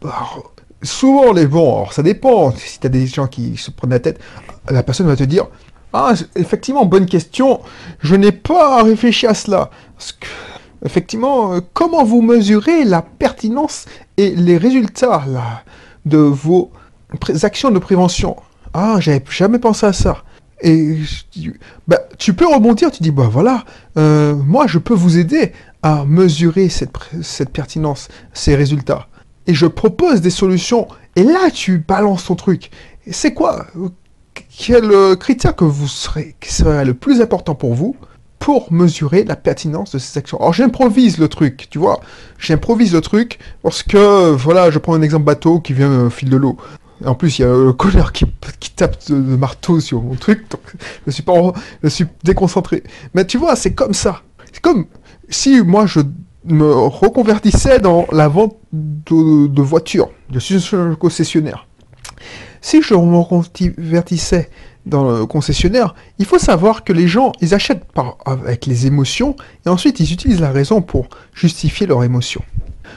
Bah, 0.00 0.26
souvent 0.82 1.32
les 1.32 1.46
bons, 1.46 1.76
alors 1.76 1.92
ça 1.92 2.02
dépend, 2.02 2.52
si 2.52 2.78
tu 2.78 2.86
as 2.86 2.90
des 2.90 3.06
gens 3.06 3.26
qui 3.26 3.56
se 3.56 3.70
prennent 3.70 3.90
la 3.90 4.00
tête, 4.00 4.20
la 4.70 4.82
personne 4.82 5.06
va 5.06 5.16
te 5.16 5.24
dire 5.24 5.46
Ah, 5.92 6.12
effectivement, 6.36 6.84
bonne 6.84 7.06
question, 7.06 7.60
je 8.00 8.14
n'ai 8.14 8.32
pas 8.32 8.82
réfléchi 8.82 9.26
à 9.26 9.34
cela. 9.34 9.70
Effectivement, 10.84 11.54
euh, 11.54 11.60
comment 11.72 12.04
vous 12.04 12.22
mesurez 12.22 12.84
la 12.84 13.02
pertinence 13.02 13.86
et 14.16 14.30
les 14.30 14.56
résultats 14.56 15.24
de 16.06 16.18
vos 16.18 16.70
actions 17.42 17.70
de 17.70 17.78
prévention? 17.78 18.36
Ah, 18.74 18.96
j'avais 19.00 19.22
jamais 19.30 19.58
pensé 19.58 19.86
à 19.86 19.92
ça. 19.92 20.22
Et 20.60 20.98
bah, 21.86 22.00
tu 22.18 22.34
peux 22.34 22.46
rebondir, 22.46 22.90
tu 22.90 23.02
dis, 23.02 23.12
bah 23.12 23.28
voilà, 23.30 23.64
euh, 23.96 24.34
moi 24.34 24.66
je 24.66 24.78
peux 24.78 24.94
vous 24.94 25.18
aider 25.18 25.52
à 25.82 26.04
mesurer 26.04 26.68
cette 26.68 27.50
pertinence, 27.50 28.08
ces 28.32 28.56
résultats 28.56 29.08
et 29.48 29.54
je 29.54 29.66
propose 29.66 30.20
des 30.20 30.30
solutions. 30.30 30.86
Et 31.16 31.24
là, 31.24 31.50
tu 31.50 31.78
balances 31.78 32.26
ton 32.26 32.36
truc. 32.36 32.70
C'est 33.10 33.34
quoi 33.34 33.66
Quel 34.56 34.84
euh, 34.84 35.16
critère 35.16 35.56
que 35.56 35.64
vous 35.64 35.88
serez, 35.88 36.36
qui 36.38 36.52
serait 36.52 36.84
le 36.84 36.94
plus 36.94 37.20
important 37.20 37.56
pour 37.56 37.74
vous 37.74 37.96
pour 38.38 38.72
mesurer 38.72 39.24
la 39.24 39.34
pertinence 39.34 39.92
de 39.92 39.98
ces 39.98 40.18
actions? 40.18 40.38
Alors 40.38 40.52
j'improvise 40.52 41.18
le 41.18 41.28
truc, 41.28 41.66
tu 41.70 41.78
vois. 41.78 42.00
J'improvise 42.38 42.92
le 42.92 43.00
truc 43.00 43.38
parce 43.62 43.82
que, 43.82 44.30
voilà, 44.32 44.70
je 44.70 44.78
prends 44.78 44.94
un 44.94 45.02
exemple 45.02 45.24
bateau 45.24 45.60
qui 45.60 45.72
vient 45.72 46.04
au 46.04 46.10
fil 46.10 46.28
de 46.28 46.36
l'eau. 46.36 46.58
En 47.04 47.14
plus, 47.14 47.38
il 47.38 47.42
y 47.42 47.44
a 47.44 47.48
le 47.48 47.72
connard 47.72 48.12
qui, 48.12 48.26
tape 48.76 49.08
de, 49.08 49.14
marteau 49.14 49.80
sur 49.80 50.02
mon 50.02 50.14
truc, 50.14 50.46
je 51.06 51.10
suis 51.10 51.22
pas, 51.22 51.32
je 51.82 51.88
suis 51.88 52.06
déconcentré. 52.22 52.82
Mais 53.14 53.26
tu 53.26 53.38
vois, 53.38 53.56
c'est 53.56 53.72
comme 53.72 53.94
ça. 53.94 54.22
C'est 54.52 54.60
comme 54.60 54.86
si 55.30 55.62
moi 55.62 55.86
je 55.86 56.00
me 56.44 56.70
reconvertissais 56.72 57.78
dans 57.78 58.06
la 58.12 58.28
vente 58.28 58.57
de, 58.72 59.62
voitures. 59.62 60.10
Je 60.32 60.38
suis 60.38 60.76
un 60.76 60.94
concessionnaire. 60.94 61.66
Si 62.60 62.82
je 62.82 62.94
me 62.94 63.18
reconvertissais 63.18 64.50
dans 64.86 65.10
le 65.10 65.26
concessionnaire, 65.26 65.94
il 66.18 66.24
faut 66.24 66.38
savoir 66.38 66.84
que 66.84 66.92
les 66.92 67.06
gens, 67.06 67.32
ils 67.40 67.54
achètent 67.54 67.84
avec 68.24 68.66
les 68.66 68.86
émotions 68.86 69.36
et 69.64 69.68
ensuite 69.68 70.00
ils 70.00 70.12
utilisent 70.12 70.40
la 70.40 70.50
raison 70.50 70.82
pour 70.82 71.08
justifier 71.34 71.86
leur 71.86 72.02
émotion. 72.04 72.42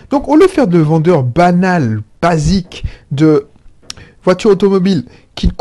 Donc 0.10 0.28
au 0.28 0.36
lieu 0.36 0.46
de 0.46 0.52
faire 0.52 0.68
de 0.68 0.80
vendeurs 0.80 1.24
banals, 1.24 2.02
basiques, 2.22 2.84
de 3.12 3.48
voitures 4.24 4.52
automobiles 4.52 5.06
qui, 5.36 5.52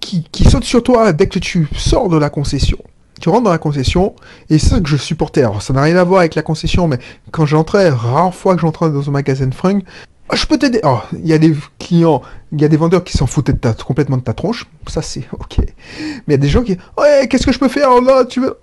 qui, 0.00 0.24
qui 0.30 0.44
sautent 0.44 0.64
sur 0.64 0.82
toi 0.82 1.12
dès 1.12 1.26
que 1.26 1.38
tu 1.38 1.68
sors 1.76 2.08
de 2.08 2.18
la 2.18 2.30
concession, 2.30 2.78
tu 3.18 3.28
rentres 3.28 3.44
dans 3.44 3.50
la 3.50 3.58
concession, 3.58 4.14
et 4.50 4.58
c'est 4.58 4.68
ça 4.68 4.80
que 4.80 4.88
je 4.88 4.96
supportais. 4.96 5.40
Alors, 5.40 5.62
ça 5.62 5.72
n'a 5.72 5.82
rien 5.82 5.96
à 5.96 6.04
voir 6.04 6.20
avec 6.20 6.34
la 6.34 6.42
concession, 6.42 6.88
mais 6.88 6.98
quand 7.30 7.46
j'entrais, 7.46 7.88
rare 7.90 8.34
fois 8.34 8.54
que 8.54 8.60
j'entrais 8.60 8.90
dans 8.90 9.08
un 9.08 9.12
magasin 9.12 9.46
de 9.46 9.54
fringues, 9.54 9.82
ah, 10.30 10.36
je 10.36 10.44
peux 10.44 10.58
t'aider. 10.58 10.80
Oh, 10.84 10.98
il 11.12 11.26
y 11.26 11.32
a 11.32 11.38
des 11.38 11.54
clients, 11.78 12.20
il 12.52 12.60
y 12.60 12.64
a 12.64 12.68
des 12.68 12.76
vendeurs 12.76 13.02
qui 13.02 13.16
s'en 13.16 13.26
foutaient 13.26 13.54
complètement 13.84 14.18
de 14.18 14.22
ta 14.22 14.34
tronche. 14.34 14.66
Ça, 14.86 15.00
c'est 15.00 15.24
ok. 15.32 15.58
Mais 15.58 16.22
il 16.28 16.30
y 16.32 16.34
a 16.34 16.38
des 16.38 16.48
gens 16.48 16.62
qui, 16.62 16.76
ouais, 16.98 17.26
qu'est-ce 17.28 17.46
que 17.46 17.52
je 17.52 17.58
peux 17.58 17.68
faire 17.68 18.00
là 18.02 18.24
Tu 18.24 18.40
veux, 18.40 18.58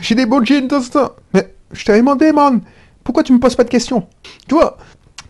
j'ai 0.00 0.14
des 0.14 0.26
beaux 0.26 0.44
jeans, 0.44 0.68
ça. 0.80 1.16
Mais 1.32 1.52
je 1.72 1.84
t'ai 1.84 1.96
demandé, 1.96 2.32
man. 2.32 2.60
Pourquoi 3.02 3.22
tu 3.22 3.32
me 3.32 3.40
poses 3.40 3.56
pas 3.56 3.64
de 3.64 3.68
questions? 3.68 4.06
Tu 4.48 4.54
vois? 4.54 4.78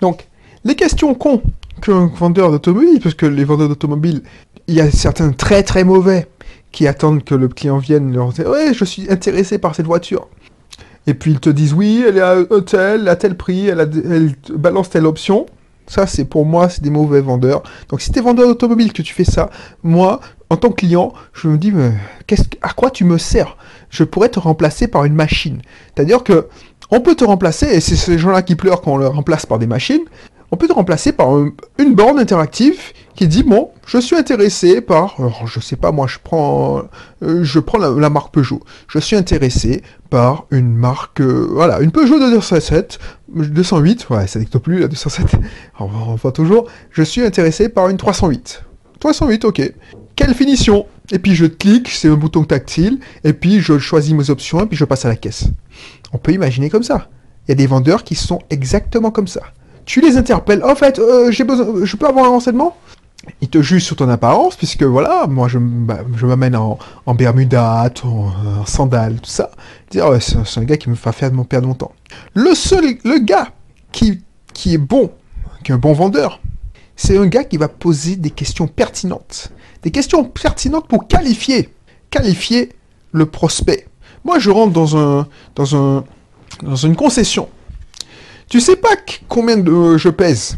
Donc, 0.01 0.29
les 0.65 0.77
questions 0.77 1.15
cons 1.15 1.43
qu'un 1.81 2.07
vendeur 2.07 2.51
d'automobile, 2.51 3.01
parce 3.03 3.15
que 3.15 3.27
les 3.27 3.45
vendeurs 3.45 3.69
d'automobile, 3.69 4.23
il 4.69 4.75
y 4.75 4.81
a 4.81 4.91
certains 4.91 5.33
très 5.33 5.63
très 5.63 5.83
mauvais 5.83 6.29
qui 6.75 6.89
attendent 6.89 7.23
que 7.23 7.37
le 7.37 7.47
client 7.47 7.79
vienne 7.79 8.13
leur 8.13 8.33
dire 8.33 8.49
Ouais, 8.49 8.75
je 8.75 8.85
suis 8.85 9.11
intéressé 9.11 9.59
par 9.59 9.75
cette 9.75 9.87
voiture. 9.87 10.29
Et 11.07 11.15
puis 11.15 11.31
ils 11.31 11.41
te 11.41 11.49
disent 11.49 11.73
Oui, 11.73 12.05
elle 12.07 12.19
est 12.19 12.21
à 12.21 12.45
tel, 12.67 13.09
à 13.09 13.17
tel 13.17 13.37
prix, 13.37 13.69
elle, 13.69 14.35
balance 14.55 14.91
telle 14.91 15.07
option. 15.07 15.47
Ça, 15.87 16.07
c'est 16.07 16.25
pour 16.25 16.47
moi, 16.47 16.69
c'est 16.69 16.83
des 16.83 16.91
mauvais 16.91 17.21
vendeurs. 17.21 17.63
Donc, 17.91 18.01
si 18.01 18.11
tu 18.11 18.19
es 18.19 18.23
vendeur 18.23 18.49
d'automobile, 18.49 18.93
que 18.95 19.03
tu 19.03 19.13
fais 19.13 19.25
ça, 19.25 19.51
moi, 19.83 20.21
en 20.49 20.57
tant 20.57 20.71
que 20.71 20.77
client, 20.77 21.13
je 21.35 21.47
me 21.47 21.59
dis, 21.59 21.73
mais 21.73 21.93
à 22.63 22.71
quoi 22.71 22.91
tu 22.91 23.05
me 23.05 23.19
sers? 23.19 23.59
Je 23.91 24.03
pourrais 24.03 24.31
te 24.31 24.39
remplacer 24.39 24.89
par 24.89 25.05
une 25.05 25.15
machine. 25.15 25.61
C'est-à-dire 25.95 26.25
que 26.25 26.49
on 26.91 27.03
peut 27.03 27.15
te 27.15 27.25
remplacer, 27.25 27.67
et 27.67 27.81
c'est 27.81 27.97
ces 27.97 28.19
gens-là 28.19 28.41
qui 28.41 28.57
pleurent 28.57 28.81
quand 28.81 28.93
on 28.93 28.97
le 28.97 29.09
remplace 29.09 29.45
par 29.45 29.59
des 29.59 29.67
machines, 29.67 30.05
on 30.51 30.57
peut 30.57 30.69
te 30.69 30.73
remplacer 30.73 31.13
par 31.13 31.29
une 31.79 31.95
borne 31.95 32.19
interactive 32.19 32.81
qui 33.15 33.29
dit 33.29 33.43
bon, 33.43 33.71
je 33.87 33.99
suis 33.99 34.17
intéressé 34.17 34.81
par, 34.81 35.15
alors, 35.19 35.47
je 35.47 35.61
sais 35.61 35.77
pas 35.77 35.93
moi, 35.93 36.07
je 36.07 36.19
prends, 36.23 36.83
euh, 37.23 37.45
je 37.45 37.59
prends 37.61 37.79
la, 37.79 38.11
marque 38.11 38.33
Peugeot. 38.33 38.61
Je 38.89 38.99
suis 38.99 39.17
intéressé 39.17 39.83
par 40.11 40.47
une 40.51 40.75
marque, 40.75 41.21
euh, 41.21 41.49
voilà, 41.51 41.81
une 41.81 41.91
Peugeot 41.91 42.19
207, 42.19 42.99
208, 43.29 44.11
ouais, 44.11 44.27
ça 44.27 44.39
dicte 44.39 44.59
plus 44.59 44.81
la 44.81 44.89
207. 44.89 45.27
on 45.81 46.15
voit 46.17 46.33
toujours. 46.33 46.67
Je 46.91 47.03
suis 47.03 47.23
intéressé 47.23 47.69
par 47.69 47.89
une 47.89 47.97
308. 47.97 48.65
308, 49.01 49.45
ok. 49.45 49.73
Quelle 50.17 50.35
finition? 50.35 50.87
Et 51.13 51.19
puis 51.19 51.35
je 51.35 51.45
clique, 51.47 51.91
c'est 51.91 52.09
un 52.09 52.15
bouton 52.15 52.45
tactile, 52.45 52.99
et 53.25 53.33
puis 53.33 53.61
je 53.61 53.79
choisis 53.79 54.15
mes 54.15 54.31
options, 54.31 54.61
et 54.61 54.67
puis 54.67 54.77
je 54.77 54.85
passe 54.85 55.05
à 55.05 55.09
la 55.09 55.17
caisse. 55.17 55.45
On 56.13 56.19
peut 56.19 56.33
imaginer 56.33 56.71
comme 56.71 56.83
ça. 56.83 57.09
Il 57.47 57.51
y 57.51 57.53
a 57.53 57.57
des 57.57 57.67
vendeurs 57.67 58.05
qui 58.05 58.15
sont 58.15 58.41
exactement 58.49 59.11
comme 59.11 59.29
ça. 59.29 59.43
Tu 59.85 60.01
les 60.01 60.17
interpelles. 60.17 60.65
En 60.65 60.75
fait, 60.75 60.99
euh, 60.99 61.31
j'ai 61.31 61.45
besoin, 61.45 61.85
je 61.85 61.97
peux 61.97 62.07
avoir 62.07 62.25
un 62.25 62.29
renseignement? 62.29 62.77
Il 63.41 63.49
te 63.49 63.61
juge 63.63 63.85
sur 63.85 63.97
ton 63.97 64.09
apparence, 64.09 64.57
puisque 64.57 64.83
voilà, 64.83 65.27
moi 65.27 65.49
je, 65.49 65.59
bah, 65.59 66.01
je 66.17 66.27
m'amène 66.27 66.57
en, 66.57 66.79
en 67.07 67.15
Bermuda, 67.15 67.91
en, 68.05 68.65
sandales, 68.67 69.21
tout 69.21 69.31
ça. 69.31 69.51
Dire, 69.91 70.07
c'est 70.21 70.59
un 70.59 70.65
gars 70.65 70.77
qui 70.77 70.91
me 70.91 70.95
fait 70.95 71.13
faire 71.13 71.33
mon 71.33 71.45
perdre 71.45 71.69
mon 71.69 71.75
temps. 71.75 71.93
Le 72.35 72.55
seul, 72.55 72.85
le 73.05 73.19
gars 73.19 73.49
qui, 73.93 74.23
qui 74.53 74.75
est 74.75 74.79
bon, 74.79 75.13
qui 75.63 75.73
est 75.73 75.75
un 75.75 75.79
bon 75.79 75.93
vendeur, 75.93 76.41
c'est 76.97 77.19
un 77.19 77.27
gars 77.27 77.45
qui 77.45 77.57
va 77.57 77.69
poser 77.69 78.17
des 78.17 78.31
questions 78.31 78.67
pertinentes. 78.67 79.51
Des 79.83 79.91
questions 79.91 80.25
pertinentes 80.25 80.89
pour 80.89 81.09
qualifier, 81.09 81.71
qualifier 82.11 82.71
le 83.13 83.27
prospect. 83.27 83.87
Moi, 84.25 84.39
je 84.39 84.51
rentre 84.51 84.73
dans 84.73 84.97
un, 84.97 85.29
dans 85.55 85.77
un, 85.77 86.05
dans 86.63 86.77
une 86.77 86.97
concession. 86.97 87.49
Tu 88.49 88.61
sais 88.61 88.77
pas 88.77 88.97
combien 89.29 89.57
de 89.57 89.97
je 89.97 90.09
pèse. 90.09 90.57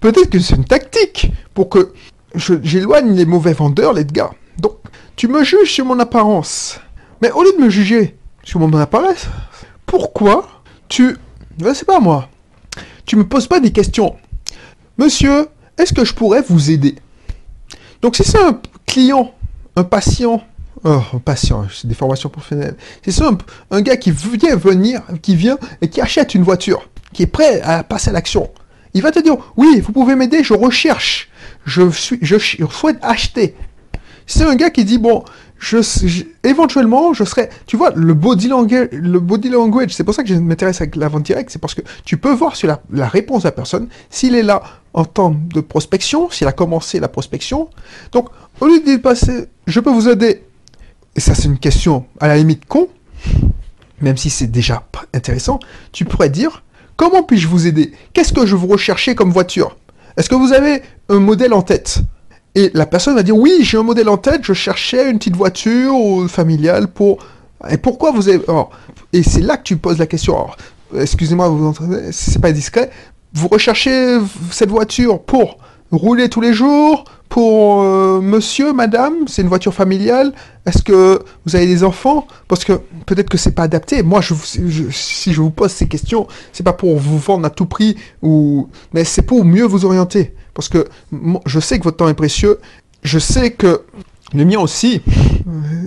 Peut-être 0.00 0.30
que 0.30 0.38
c'est 0.38 0.56
une 0.56 0.64
tactique 0.64 1.32
pour 1.54 1.68
que 1.68 1.92
j'éloigne 2.34 3.14
les 3.14 3.26
mauvais 3.26 3.52
vendeurs, 3.52 3.92
les 3.92 4.04
gars. 4.04 4.30
Donc, 4.58 4.76
tu 5.16 5.28
me 5.28 5.42
juges 5.44 5.72
sur 5.72 5.84
mon 5.84 5.98
apparence. 5.98 6.80
Mais 7.22 7.30
au 7.30 7.42
lieu 7.42 7.52
de 7.56 7.62
me 7.62 7.70
juger 7.70 8.16
sur 8.42 8.60
mon 8.60 8.72
apparence, 8.78 9.26
pourquoi 9.86 10.62
tu... 10.88 11.16
Je 11.62 11.74
sais 11.74 11.84
pas 11.84 12.00
moi. 12.00 12.28
Tu 13.04 13.16
me 13.16 13.26
poses 13.26 13.46
pas 13.46 13.60
des 13.60 13.72
questions. 13.72 14.16
Monsieur, 14.98 15.48
est-ce 15.78 15.92
que 15.92 16.04
je 16.04 16.14
pourrais 16.14 16.42
vous 16.42 16.70
aider? 16.70 16.96
Donc 18.02 18.16
si 18.16 18.24
c'est 18.24 18.42
un 18.42 18.60
client, 18.86 19.34
un 19.76 19.84
patient, 19.84 20.42
oh, 20.84 21.00
un 21.12 21.18
patient, 21.18 21.66
c'est 21.72 21.86
des 21.86 21.94
formations 21.94 22.28
professionnelles. 22.28 22.76
C'est 23.04 23.12
ça 23.12 23.28
un, 23.28 23.38
un, 23.70 23.82
gars 23.82 23.96
qui 23.96 24.10
vient 24.10 24.56
venir, 24.56 25.02
qui 25.22 25.36
vient 25.36 25.58
et 25.80 25.88
qui 25.88 26.00
achète 26.00 26.34
une 26.34 26.42
voiture, 26.42 26.88
qui 27.12 27.22
est 27.22 27.26
prêt 27.26 27.60
à 27.62 27.82
passer 27.82 28.10
à 28.10 28.12
l'action. 28.12 28.50
Il 28.94 29.02
va 29.02 29.12
te 29.12 29.18
dire, 29.20 29.36
oui, 29.56 29.80
vous 29.80 29.92
pouvez 29.92 30.16
m'aider, 30.16 30.42
je 30.42 30.54
recherche, 30.54 31.28
je, 31.64 31.90
suis, 31.90 32.18
je, 32.22 32.36
souhaite 32.38 32.98
acheter. 33.02 33.54
C'est 34.26 34.44
un 34.44 34.56
gars 34.56 34.70
qui 34.70 34.84
dit, 34.84 34.98
bon, 34.98 35.24
je, 35.58 35.78
éventuellement, 36.42 37.12
je 37.12 37.24
serai, 37.24 37.50
tu 37.66 37.76
vois, 37.76 37.92
le 37.94 38.14
body 38.14 38.48
language, 38.48 38.88
le 38.92 39.20
body 39.20 39.48
language, 39.50 39.92
c'est 39.92 40.04
pour 40.04 40.14
ça 40.14 40.22
que 40.22 40.28
je 40.28 40.34
m'intéresse 40.34 40.80
avec 40.80 40.96
la 40.96 41.08
vente 41.08 41.24
directe, 41.24 41.50
c'est 41.50 41.58
parce 41.58 41.74
que 41.74 41.82
tu 42.04 42.16
peux 42.16 42.32
voir 42.32 42.56
sur 42.56 42.68
la, 42.68 42.80
la 42.90 43.08
réponse 43.08 43.42
de 43.42 43.48
la 43.48 43.52
personne, 43.52 43.88
s'il 44.08 44.34
est 44.34 44.42
là 44.42 44.62
en 44.94 45.04
temps 45.04 45.34
de 45.52 45.60
prospection, 45.60 46.30
s'il 46.30 46.46
a 46.46 46.52
commencé 46.52 46.98
la 46.98 47.08
prospection. 47.08 47.68
Donc, 48.12 48.28
au 48.60 48.66
lieu 48.66 48.80
de 48.80 48.96
passer, 48.96 49.46
je 49.66 49.80
peux 49.80 49.90
vous 49.90 50.08
aider, 50.08 50.42
et 51.14 51.20
ça 51.20 51.34
c'est 51.34 51.46
une 51.46 51.58
question 51.58 52.06
à 52.18 52.28
la 52.28 52.36
limite 52.36 52.64
con, 52.66 52.88
même 54.00 54.16
si 54.16 54.30
c'est 54.30 54.46
déjà 54.46 54.82
intéressant, 55.12 55.60
tu 55.92 56.04
pourrais 56.04 56.30
dire, 56.30 56.62
Comment 57.00 57.22
puis-je 57.22 57.48
vous 57.48 57.66
aider? 57.66 57.92
Qu'est-ce 58.12 58.34
que 58.34 58.44
je 58.44 58.54
vous 58.54 58.66
recherchez 58.66 59.14
comme 59.14 59.30
voiture? 59.30 59.74
Est-ce 60.18 60.28
que 60.28 60.34
vous 60.34 60.52
avez 60.52 60.82
un 61.08 61.18
modèle 61.18 61.54
en 61.54 61.62
tête? 61.62 62.00
Et 62.54 62.70
la 62.74 62.84
personne 62.84 63.14
va 63.14 63.22
dire 63.22 63.34
oui, 63.34 63.60
j'ai 63.62 63.78
un 63.78 63.82
modèle 63.82 64.10
en 64.10 64.18
tête, 64.18 64.42
je 64.44 64.52
cherchais 64.52 65.10
une 65.10 65.16
petite 65.16 65.34
voiture 65.34 65.96
familiale 66.28 66.88
pour... 66.88 67.16
Et 67.70 67.78
pourquoi 67.78 68.12
vous 68.12 68.28
avez... 68.28 68.42
et 69.14 69.22
c'est 69.22 69.40
là 69.40 69.56
que 69.56 69.62
tu 69.62 69.78
poses 69.78 69.96
la 69.96 70.04
question. 70.04 70.46
Excusez-moi, 70.94 71.48
vous 71.48 71.68
entendez, 71.68 72.12
c'est 72.12 72.38
pas 72.38 72.52
discret. 72.52 72.90
Vous 73.32 73.48
recherchez 73.48 74.18
cette 74.50 74.68
voiture 74.68 75.22
pour 75.22 75.56
rouler 75.90 76.28
tous 76.28 76.40
les 76.40 76.52
jours, 76.52 77.04
pour 77.30 77.82
euh, 77.82 78.20
monsieur, 78.20 78.72
madame, 78.72 79.28
c'est 79.28 79.42
une 79.42 79.48
voiture 79.48 79.72
familiale. 79.72 80.32
Est-ce 80.66 80.82
que 80.82 81.22
vous 81.46 81.56
avez 81.56 81.66
des 81.66 81.84
enfants? 81.84 82.26
Parce 82.48 82.64
que 82.64 82.80
peut-être 83.06 83.28
que 83.28 83.38
c'est 83.38 83.52
pas 83.52 83.62
adapté. 83.62 84.02
Moi, 84.02 84.20
je, 84.20 84.34
si 84.90 85.32
je 85.32 85.40
vous 85.40 85.50
pose 85.50 85.70
ces 85.70 85.86
questions, 85.86 86.26
c'est 86.52 86.64
pas 86.64 86.72
pour 86.72 86.98
vous 86.98 87.18
vendre 87.18 87.46
à 87.46 87.50
tout 87.50 87.66
prix 87.66 87.96
ou, 88.20 88.68
mais 88.92 89.04
c'est 89.04 89.22
pour 89.22 89.44
mieux 89.44 89.64
vous 89.64 89.84
orienter. 89.84 90.34
Parce 90.54 90.68
que 90.68 90.88
je 91.46 91.60
sais 91.60 91.78
que 91.78 91.84
votre 91.84 91.98
temps 91.98 92.08
est 92.08 92.14
précieux. 92.14 92.58
Je 93.04 93.20
sais 93.20 93.52
que 93.52 93.82
le 94.34 94.44
mien 94.44 94.58
aussi. 94.58 95.00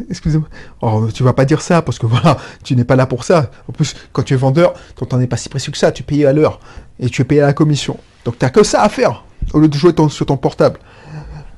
Excusez-moi. 0.10 0.48
Oh, 0.82 1.08
tu 1.14 1.24
vas 1.24 1.34
pas 1.34 1.44
dire 1.44 1.62
ça 1.62 1.82
parce 1.82 2.00
que 2.00 2.06
voilà, 2.06 2.38
tu 2.64 2.78
n'es 2.78 2.86
pas 2.86 2.96
là 2.96 3.06
pour 3.06 3.26
ça. 3.26 3.52
En 3.68 3.74
plus, 3.74 3.96
quand 4.14 4.24
tu 4.24 4.34
es 4.34 4.38
vendeur, 4.38 4.74
ton 4.96 5.06
temps 5.06 5.18
n'est 5.18 5.28
pas 5.28 5.38
si 5.38 5.50
précieux 5.50 5.74
que 5.74 5.78
ça. 5.78 5.92
Tu 5.92 6.04
payes 6.04 6.26
à 6.26 6.32
l'heure 6.32 6.62
et 7.02 7.10
tu 7.10 7.22
es 7.22 7.26
payé 7.26 7.42
à 7.42 7.48
la 7.48 7.54
commission. 7.54 7.98
Donc 8.24 8.40
tu 8.40 8.46
n'as 8.46 8.50
que 8.50 8.64
ça 8.64 8.82
à 8.82 8.88
faire 8.88 9.26
au 9.54 9.60
lieu 9.60 9.68
de 9.68 9.78
jouer 9.78 9.94
sur 10.10 10.26
ton 10.26 10.38
portable. 10.38 10.80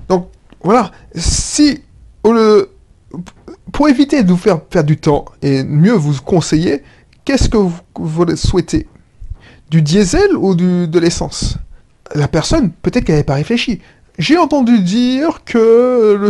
Donc, 0.09 0.29
voilà, 0.63 0.91
si, 1.15 1.81
pour 3.71 3.89
éviter 3.89 4.23
de 4.23 4.31
vous 4.31 4.37
faire 4.37 4.61
perdre 4.61 4.87
du 4.87 4.97
temps 4.97 5.25
et 5.41 5.63
mieux 5.63 5.93
vous 5.93 6.19
conseiller, 6.21 6.83
qu'est-ce 7.23 7.49
que 7.49 7.57
vous, 7.57 8.35
souhaitez 8.35 8.87
Du 9.69 9.81
diesel 9.81 10.35
ou 10.35 10.55
de 10.55 10.99
l'essence? 10.99 11.57
La 12.13 12.27
personne, 12.27 12.71
peut-être 12.71 13.03
qu'elle 13.03 13.15
n'avait 13.15 13.23
pas 13.23 13.35
réfléchi. 13.35 13.81
J'ai 14.17 14.37
entendu 14.37 14.79
dire 14.79 15.41
que 15.43 16.29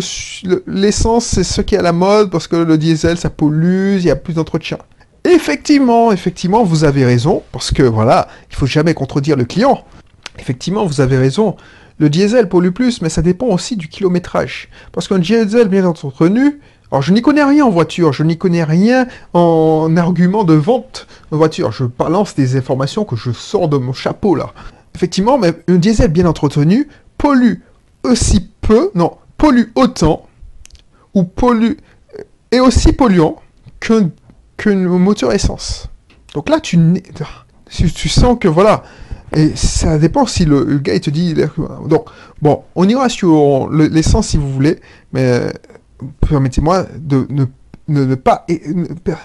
l'essence, 0.65 1.25
c'est 1.25 1.43
ce 1.43 1.61
qui 1.61 1.75
est 1.75 1.77
à 1.77 1.83
la 1.83 1.91
mode, 1.91 2.31
parce 2.31 2.47
que 2.47 2.55
le 2.55 2.77
diesel, 2.77 3.17
ça 3.17 3.29
pollue, 3.29 3.97
il 3.97 4.05
y 4.05 4.09
a 4.09 4.15
plus 4.15 4.33
d'entretien. 4.33 4.79
Effectivement, 5.23 6.11
effectivement, 6.11 6.63
vous 6.63 6.83
avez 6.83 7.05
raison, 7.05 7.43
parce 7.51 7.71
que 7.71 7.83
voilà, 7.83 8.27
il 8.49 8.55
faut 8.55 8.65
jamais 8.65 8.95
contredire 8.95 9.35
le 9.35 9.45
client. 9.45 9.83
Effectivement, 10.39 10.85
vous 10.85 11.01
avez 11.01 11.17
raison. 11.17 11.55
Le 11.97 12.09
diesel 12.09 12.49
pollue 12.49 12.71
plus, 12.71 13.01
mais 13.01 13.09
ça 13.09 13.21
dépend 13.21 13.47
aussi 13.47 13.77
du 13.77 13.87
kilométrage. 13.87 14.69
Parce 14.91 15.07
qu'un 15.07 15.19
diesel 15.19 15.69
bien 15.69 15.85
entretenu, 15.85 16.59
alors 16.91 17.01
je 17.01 17.13
n'y 17.13 17.21
connais 17.21 17.43
rien 17.43 17.65
en 17.65 17.69
voiture, 17.69 18.13
je 18.13 18.23
n'y 18.23 18.37
connais 18.37 18.63
rien 18.63 19.07
en 19.33 19.95
argument 19.97 20.43
de 20.43 20.53
vente 20.53 21.07
en 21.31 21.37
voiture. 21.37 21.71
Je 21.71 21.85
balance 21.85 22.35
des 22.35 22.57
informations 22.57 23.05
que 23.05 23.15
je 23.15 23.31
sors 23.31 23.69
de 23.69 23.77
mon 23.77 23.93
chapeau 23.93 24.35
là. 24.35 24.53
Effectivement, 24.93 25.37
mais 25.37 25.53
un 25.67 25.75
diesel 25.75 26.11
bien 26.11 26.25
entretenu 26.25 26.87
pollue 27.17 27.55
aussi 28.03 28.49
peu, 28.61 28.91
non, 28.93 29.11
pollue 29.37 29.71
autant, 29.75 30.27
ou 31.13 31.23
pollue, 31.23 31.73
est 32.51 32.59
aussi 32.59 32.93
polluant 32.93 33.41
qu'un 33.79 34.09
moteur 34.75 35.33
essence. 35.33 35.87
Donc 36.33 36.49
là, 36.49 36.59
tu, 36.59 36.77
tu 37.69 38.09
sens 38.09 38.37
que 38.39 38.47
voilà, 38.47 38.83
et 39.33 39.55
ça 39.55 39.97
dépend 39.97 40.25
si 40.25 40.45
le, 40.45 40.77
gars 40.79 40.93
il 40.93 41.01
te 41.01 41.09
dit. 41.09 41.35
Donc, 41.87 42.07
bon, 42.41 42.63
on 42.75 42.87
ira 42.87 43.09
sur 43.09 43.69
l'essence 43.69 44.29
si 44.29 44.37
vous 44.37 44.51
voulez, 44.51 44.79
mais 45.13 45.41
permettez-moi 46.27 46.85
de 46.97 47.27
ne, 47.29 47.45
ne, 47.87 48.15
pas. 48.15 48.45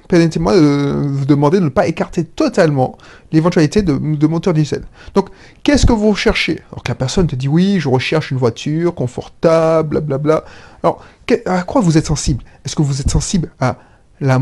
Permettez-moi 0.08 0.54
de 0.54 1.06
vous 1.06 1.26
demander 1.26 1.58
de 1.58 1.64
ne 1.64 1.68
pas 1.68 1.86
écarter 1.86 2.24
totalement 2.24 2.96
l'éventualité 3.32 3.82
de, 3.82 3.98
de 3.98 4.26
moteur 4.26 4.54
diesel. 4.54 4.82
Donc, 5.14 5.28
qu'est-ce 5.62 5.86
que 5.86 5.92
vous 5.92 6.10
recherchez? 6.10 6.60
Alors 6.72 6.82
que 6.82 6.90
la 6.90 6.96
personne 6.96 7.26
te 7.26 7.36
dit 7.36 7.48
oui, 7.48 7.78
je 7.78 7.88
recherche 7.88 8.30
une 8.30 8.38
voiture 8.38 8.94
confortable, 8.94 10.00
blablabla. 10.00 10.44
Alors, 10.82 11.04
à 11.46 11.62
quoi 11.62 11.80
vous 11.80 11.98
êtes 11.98 12.06
sensible? 12.06 12.42
Est-ce 12.64 12.74
que 12.74 12.82
vous 12.82 13.00
êtes 13.00 13.10
sensible 13.10 13.50
à 13.60 13.76
la. 14.20 14.40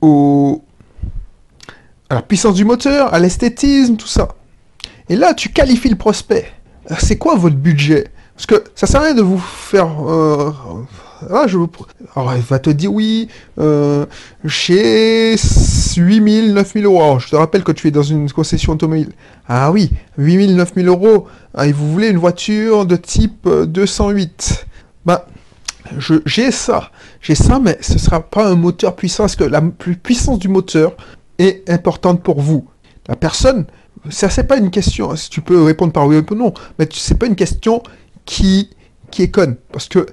au 0.00 0.62
à 2.10 2.16
la 2.16 2.22
puissance 2.22 2.54
du 2.54 2.64
moteur, 2.64 3.14
à 3.14 3.18
l'esthétisme, 3.20 3.96
tout 3.96 4.08
ça. 4.08 4.28
Et 5.08 5.16
là, 5.16 5.32
tu 5.32 5.48
qualifies 5.48 5.88
le 5.88 5.96
prospect. 5.96 6.52
C'est 6.98 7.16
quoi 7.16 7.36
votre 7.36 7.56
budget? 7.56 8.08
Parce 8.34 8.46
que 8.46 8.64
ça 8.74 8.86
sert 8.86 9.00
à 9.00 9.04
rien 9.04 9.14
de 9.14 9.22
vous 9.22 9.38
faire... 9.38 9.88
Euh, 10.08 10.50
ah, 11.28 11.46
je 11.46 11.58
Alors, 12.16 12.34
il 12.34 12.42
va 12.42 12.58
te 12.58 12.70
dire 12.70 12.92
oui, 12.92 13.28
euh, 13.58 14.06
chez 14.46 15.36
8000, 15.96 16.54
9000 16.54 16.84
euros. 16.84 17.02
Alors, 17.02 17.20
je 17.20 17.28
te 17.28 17.36
rappelle 17.36 17.62
que 17.62 17.72
tu 17.72 17.88
es 17.88 17.90
dans 17.90 18.02
une 18.02 18.30
concession 18.32 18.72
automobile. 18.72 19.10
Ah 19.46 19.70
oui, 19.70 19.90
8000, 20.16 20.56
9000 20.56 20.88
euros. 20.88 21.26
Ah, 21.54 21.66
et 21.66 21.72
vous 21.72 21.92
voulez 21.92 22.08
une 22.08 22.18
voiture 22.18 22.86
de 22.86 22.96
type 22.96 23.48
208. 23.48 24.50
Euh, 24.50 24.66
bah, 25.04 25.26
j'ai 26.24 26.50
ça. 26.50 26.90
J'ai 27.20 27.34
ça, 27.34 27.58
mais 27.60 27.76
ce 27.82 27.98
sera 27.98 28.20
pas 28.20 28.46
un 28.48 28.56
moteur 28.56 28.96
puissant. 28.96 29.24
Parce 29.24 29.36
que 29.36 29.44
la 29.44 29.60
puissance 29.60 30.38
du 30.38 30.48
moteur, 30.48 30.96
est 31.40 31.68
importante 31.70 32.22
pour 32.22 32.40
vous. 32.40 32.66
La 33.08 33.16
personne, 33.16 33.66
ça 34.10 34.30
c'est 34.30 34.44
pas 34.44 34.56
une 34.56 34.70
question, 34.70 35.14
si 35.16 35.30
tu 35.30 35.40
peux 35.40 35.62
répondre 35.62 35.92
par 35.92 36.06
oui 36.06 36.16
ou 36.18 36.34
non, 36.34 36.54
mais 36.78 36.88
c'est 36.92 37.18
pas 37.18 37.26
une 37.26 37.36
question 37.36 37.82
qui, 38.24 38.70
qui 39.10 39.22
est 39.22 39.30
conne. 39.30 39.56
Parce 39.72 39.88
que, 39.88 40.06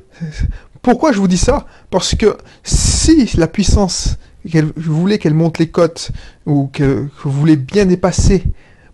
pourquoi 0.81 1.11
je 1.11 1.19
vous 1.19 1.27
dis 1.27 1.37
ça? 1.37 1.67
Parce 1.89 2.15
que 2.15 2.37
si 2.63 3.29
la 3.37 3.47
puissance, 3.47 4.17
vous 4.45 4.99
voulez 4.99 5.19
qu'elle 5.19 5.33
monte 5.33 5.59
les 5.59 5.69
cotes, 5.69 6.11
ou 6.45 6.69
que, 6.71 7.07
vous 7.23 7.31
voulez 7.31 7.55
bien 7.55 7.85
dépasser, 7.85 8.43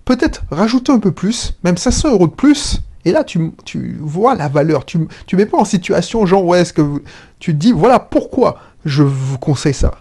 peut-être 0.05 0.43
rajouter 0.51 0.91
un 0.91 0.99
peu 0.99 1.11
plus, 1.11 1.57
même 1.63 1.77
500 1.77 2.11
euros 2.11 2.27
de 2.27 2.33
plus. 2.33 2.81
Et 3.05 3.11
là, 3.11 3.23
tu, 3.23 3.51
tu 3.65 3.97
vois 3.99 4.33
la 4.33 4.47
valeur. 4.47 4.85
Tu 4.85 4.97
ne 4.97 5.37
mets 5.37 5.45
pas 5.45 5.57
en 5.57 5.65
situation, 5.65 6.25
genre, 6.25 6.45
ouais, 6.45 6.61
est-ce 6.61 6.73
que 6.73 6.81
vous... 6.81 7.01
tu 7.39 7.53
dis, 7.53 7.73
voilà 7.73 7.99
pourquoi 7.99 8.59
je 8.85 9.03
vous 9.03 9.37
conseille 9.37 9.73
ça. 9.73 9.95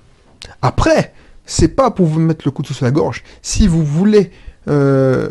Après, 0.60 1.12
c'est 1.52 1.68
pas 1.68 1.90
pour 1.90 2.06
vous 2.06 2.18
mettre 2.18 2.46
le 2.46 2.50
couteau 2.50 2.72
sur 2.72 2.86
la 2.86 2.90
gorge. 2.90 3.22
Si 3.42 3.68
vous 3.68 3.84
voulez, 3.84 4.30
euh, 4.68 5.28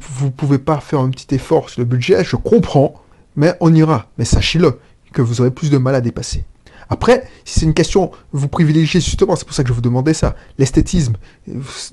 vous 0.00 0.30
pouvez 0.30 0.58
pas 0.58 0.78
faire 0.78 1.00
un 1.00 1.10
petit 1.10 1.34
effort 1.34 1.70
sur 1.70 1.80
le 1.80 1.86
budget, 1.86 2.22
je 2.22 2.36
comprends, 2.36 2.94
mais 3.34 3.54
on 3.58 3.74
ira. 3.74 4.06
Mais 4.16 4.24
sachez-le, 4.24 4.78
que 5.12 5.22
vous 5.22 5.40
aurez 5.40 5.50
plus 5.50 5.68
de 5.68 5.78
mal 5.78 5.96
à 5.96 6.00
dépasser. 6.00 6.44
Après, 6.88 7.26
si 7.44 7.58
c'est 7.58 7.66
une 7.66 7.74
question, 7.74 8.12
vous 8.30 8.46
privilégiez 8.46 9.00
justement, 9.00 9.34
c'est 9.34 9.44
pour 9.44 9.56
ça 9.56 9.64
que 9.64 9.68
je 9.68 9.74
vous 9.74 9.80
demandais 9.80 10.14
ça, 10.14 10.36
l'esthétisme. 10.56 11.14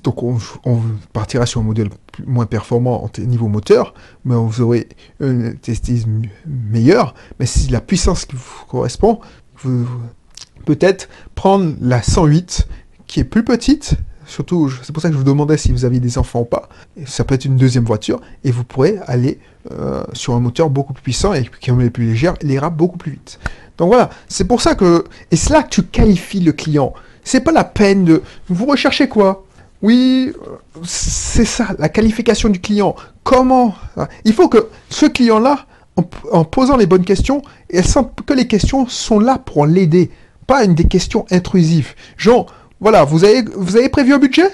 Donc 0.04 0.22
on, 0.22 0.38
partira 1.12 1.44
sur 1.44 1.60
un 1.60 1.64
modèle 1.64 1.90
moins 2.24 2.46
performant 2.46 3.02
au 3.02 3.20
niveau 3.22 3.48
moteur, 3.48 3.92
mais 4.24 4.36
vous 4.36 4.60
aurez 4.60 4.88
un 5.18 5.46
esthétisme 5.46 6.22
meilleur. 6.46 7.14
Mais 7.40 7.46
si 7.46 7.70
la 7.70 7.80
puissance 7.80 8.24
qui 8.24 8.36
vous 8.36 8.66
correspond, 8.68 9.18
peut-être 10.64 11.08
prendre 11.34 11.74
la 11.80 12.02
108 12.02 12.68
est 13.20 13.24
plus 13.24 13.44
petite, 13.44 13.94
surtout 14.26 14.70
c'est 14.82 14.92
pour 14.92 15.02
ça 15.02 15.08
que 15.08 15.14
je 15.14 15.18
vous 15.18 15.24
demandais 15.24 15.56
si 15.56 15.72
vous 15.72 15.84
aviez 15.84 16.00
des 16.00 16.18
enfants 16.18 16.40
ou 16.40 16.44
pas, 16.44 16.68
ça 17.06 17.24
peut 17.24 17.34
être 17.34 17.44
une 17.44 17.56
deuxième 17.56 17.84
voiture, 17.84 18.20
et 18.44 18.50
vous 18.50 18.64
pourrez 18.64 18.98
aller 19.06 19.38
euh, 19.70 20.04
sur 20.12 20.34
un 20.34 20.40
moteur 20.40 20.70
beaucoup 20.70 20.92
plus 20.92 21.02
puissant 21.02 21.34
et 21.34 21.48
qui 21.60 21.70
est 21.70 21.90
plus 21.90 22.06
légère, 22.06 22.34
il 22.42 22.50
ira 22.50 22.70
beaucoup 22.70 22.98
plus 22.98 23.12
vite. 23.12 23.38
Donc 23.78 23.88
voilà, 23.88 24.10
c'est 24.28 24.44
pour 24.44 24.60
ça 24.60 24.74
que, 24.74 25.04
et 25.30 25.36
c'est 25.36 25.52
là 25.52 25.62
que 25.62 25.70
tu 25.70 25.82
qualifies 25.82 26.40
le 26.40 26.52
client. 26.52 26.94
C'est 27.24 27.40
pas 27.40 27.52
la 27.52 27.64
peine 27.64 28.04
de, 28.04 28.22
vous 28.48 28.66
recherchez 28.66 29.08
quoi? 29.08 29.44
Oui, 29.82 30.32
c'est 30.84 31.44
ça, 31.44 31.74
la 31.78 31.88
qualification 31.88 32.48
du 32.48 32.60
client. 32.60 32.94
Comment? 33.22 33.74
Il 34.24 34.32
faut 34.32 34.48
que 34.48 34.68
ce 34.88 35.06
client-là, 35.06 35.66
en, 35.96 36.04
en 36.32 36.44
posant 36.44 36.76
les 36.76 36.86
bonnes 36.86 37.04
questions, 37.04 37.42
elle 37.68 37.84
sent 37.84 38.06
que 38.24 38.32
les 38.32 38.46
questions 38.46 38.86
sont 38.86 39.18
là 39.18 39.38
pour 39.38 39.66
l'aider 39.66 40.10
pas 40.46 40.64
une 40.64 40.74
des 40.74 40.84
questions 40.84 41.24
intrusives. 41.30 41.94
Genre, 42.16 42.46
voilà, 42.84 43.04
vous 43.04 43.24
avez, 43.24 43.42
vous 43.56 43.76
avez 43.76 43.88
prévu 43.88 44.12
un 44.12 44.18
budget? 44.18 44.50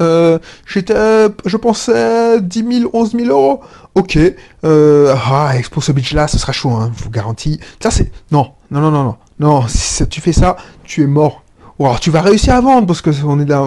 Euh, 0.00 0.38
J'étais, 0.64 1.26
je 1.44 1.56
pensais 1.56 2.40
10 2.40 2.82
000, 2.82 2.90
11 2.92 3.16
000 3.16 3.26
euros. 3.30 3.62
Ok. 3.96 4.16
Euh, 4.62 5.12
ah, 5.12 5.54
pour 5.72 5.82
ce 5.82 5.90
budget-là, 5.90 6.28
ce 6.28 6.38
sera 6.38 6.52
chaud, 6.52 6.70
hein, 6.70 6.92
je 6.96 7.02
vous 7.02 7.10
garantis. 7.10 7.58
Ça, 7.82 7.90
c'est... 7.90 8.12
Non, 8.30 8.52
non, 8.70 8.80
non, 8.80 8.92
non, 8.92 9.02
non. 9.02 9.16
Non, 9.40 9.64
si 9.66 10.06
tu 10.06 10.20
fais 10.20 10.32
ça, 10.32 10.56
tu 10.84 11.02
es 11.02 11.08
mort. 11.08 11.42
Ou 11.80 11.86
alors, 11.86 11.98
tu 11.98 12.12
vas 12.12 12.20
réussir 12.22 12.54
à 12.54 12.60
vendre 12.60 12.86
parce 12.86 13.02
que 13.02 13.10
on 13.24 13.40
est 13.40 13.44
là... 13.44 13.66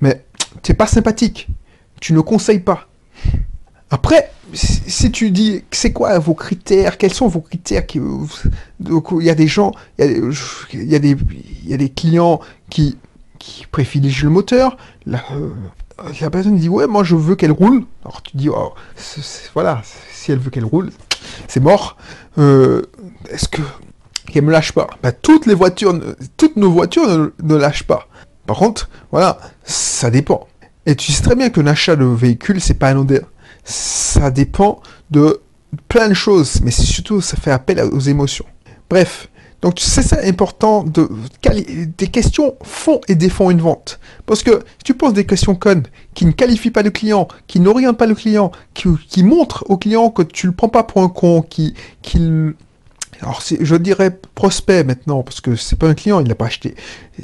Mais 0.00 0.24
t'es 0.62 0.74
pas 0.74 0.86
sympathique. 0.86 1.48
Tu 2.00 2.12
ne 2.12 2.20
conseilles 2.20 2.60
pas. 2.60 2.86
Après, 3.90 4.30
si 4.52 5.10
tu 5.10 5.32
dis, 5.32 5.64
c'est 5.72 5.92
quoi 5.92 6.20
vos 6.20 6.34
critères? 6.34 6.98
Quels 6.98 7.12
sont 7.12 7.26
vos 7.26 7.40
critères 7.40 7.82
Il 7.92 9.24
y 9.24 9.30
a 9.30 9.34
des 9.34 9.48
gens, 9.48 9.72
il 9.98 10.38
y 10.72 10.94
a, 10.94 11.00
des, 11.00 11.16
il 11.64 11.68
y 11.68 11.74
a 11.74 11.76
des 11.76 11.88
clients 11.88 12.38
qui, 12.70 12.96
qui 13.44 13.66
privilégient 13.66 14.24
le 14.24 14.30
moteur. 14.30 14.76
La, 15.06 15.22
euh, 15.32 15.50
la, 16.20 16.30
personne 16.30 16.56
dit, 16.56 16.68
ouais, 16.68 16.86
moi 16.86 17.04
je 17.04 17.14
veux 17.14 17.36
qu'elle 17.36 17.52
roule. 17.52 17.84
Alors 18.04 18.22
tu 18.22 18.36
dis, 18.36 18.48
oh, 18.48 18.72
voilà, 19.52 19.82
si 20.12 20.32
elle 20.32 20.38
veut 20.38 20.50
qu'elle 20.50 20.64
roule, 20.64 20.90
c'est 21.46 21.60
mort. 21.60 21.96
Euh, 22.38 22.82
est-ce 23.30 23.48
que 23.48 23.60
qu'elle 24.26 24.44
me 24.44 24.52
lâche 24.52 24.72
pas? 24.72 24.88
Bah, 25.02 25.12
Toutes 25.12 25.46
les 25.46 25.54
voitures, 25.54 25.94
toutes 26.36 26.56
nos 26.56 26.70
voitures 26.70 27.30
ne, 27.42 27.54
lâchent 27.54 27.84
pas. 27.84 28.08
Par 28.46 28.56
contre, 28.56 28.88
voilà, 29.10 29.38
ça 29.64 30.10
dépend. 30.10 30.48
Et 30.86 30.96
tu 30.96 31.12
sais 31.12 31.22
très 31.22 31.34
bien 31.34 31.50
qu'un 31.50 31.66
achat 31.66 31.96
de 31.96 32.04
véhicule, 32.04 32.60
c'est 32.60 32.74
pas 32.74 32.88
anodin 32.88 33.20
ça 33.64 34.30
dépend 34.30 34.80
de 35.10 35.40
plein 35.88 36.08
de 36.08 36.14
choses, 36.14 36.60
mais 36.62 36.70
surtout 36.70 37.20
ça 37.20 37.36
fait 37.36 37.50
appel 37.50 37.80
aux 37.80 38.00
émotions. 38.00 38.44
Bref, 38.90 39.28
donc 39.64 39.80
c'est 39.80 40.02
ça 40.02 40.18
important 40.22 40.84
de 40.84 41.08
des 41.96 42.08
questions 42.08 42.54
font 42.62 43.00
et 43.08 43.14
défont 43.14 43.50
une 43.50 43.62
vente. 43.62 43.98
Parce 44.26 44.42
que 44.42 44.62
si 44.76 44.84
tu 44.84 44.92
poses 44.92 45.14
des 45.14 45.24
questions 45.24 45.54
connes 45.54 45.84
qui 46.12 46.26
ne 46.26 46.32
qualifient 46.32 46.70
pas 46.70 46.82
le 46.82 46.90
client, 46.90 47.28
qui 47.46 47.60
n'orientent 47.60 47.96
pas 47.96 48.04
le 48.04 48.14
client, 48.14 48.52
qui, 48.74 49.22
montrent 49.22 49.64
au 49.70 49.78
client 49.78 50.10
que 50.10 50.20
tu 50.20 50.48
le 50.48 50.52
prends 50.52 50.68
pas 50.68 50.82
pour 50.82 51.02
un 51.02 51.08
con, 51.08 51.40
qui, 51.40 51.72
qui 52.02 52.18
alors 53.22 53.40
je 53.40 53.76
dirais 53.76 54.18
prospect 54.34 54.84
maintenant, 54.84 55.22
parce 55.22 55.40
que 55.40 55.56
c'est 55.56 55.78
pas 55.78 55.88
un 55.88 55.94
client, 55.94 56.20
il 56.20 56.28
l'a 56.28 56.34
pas 56.34 56.44
acheté. 56.44 56.74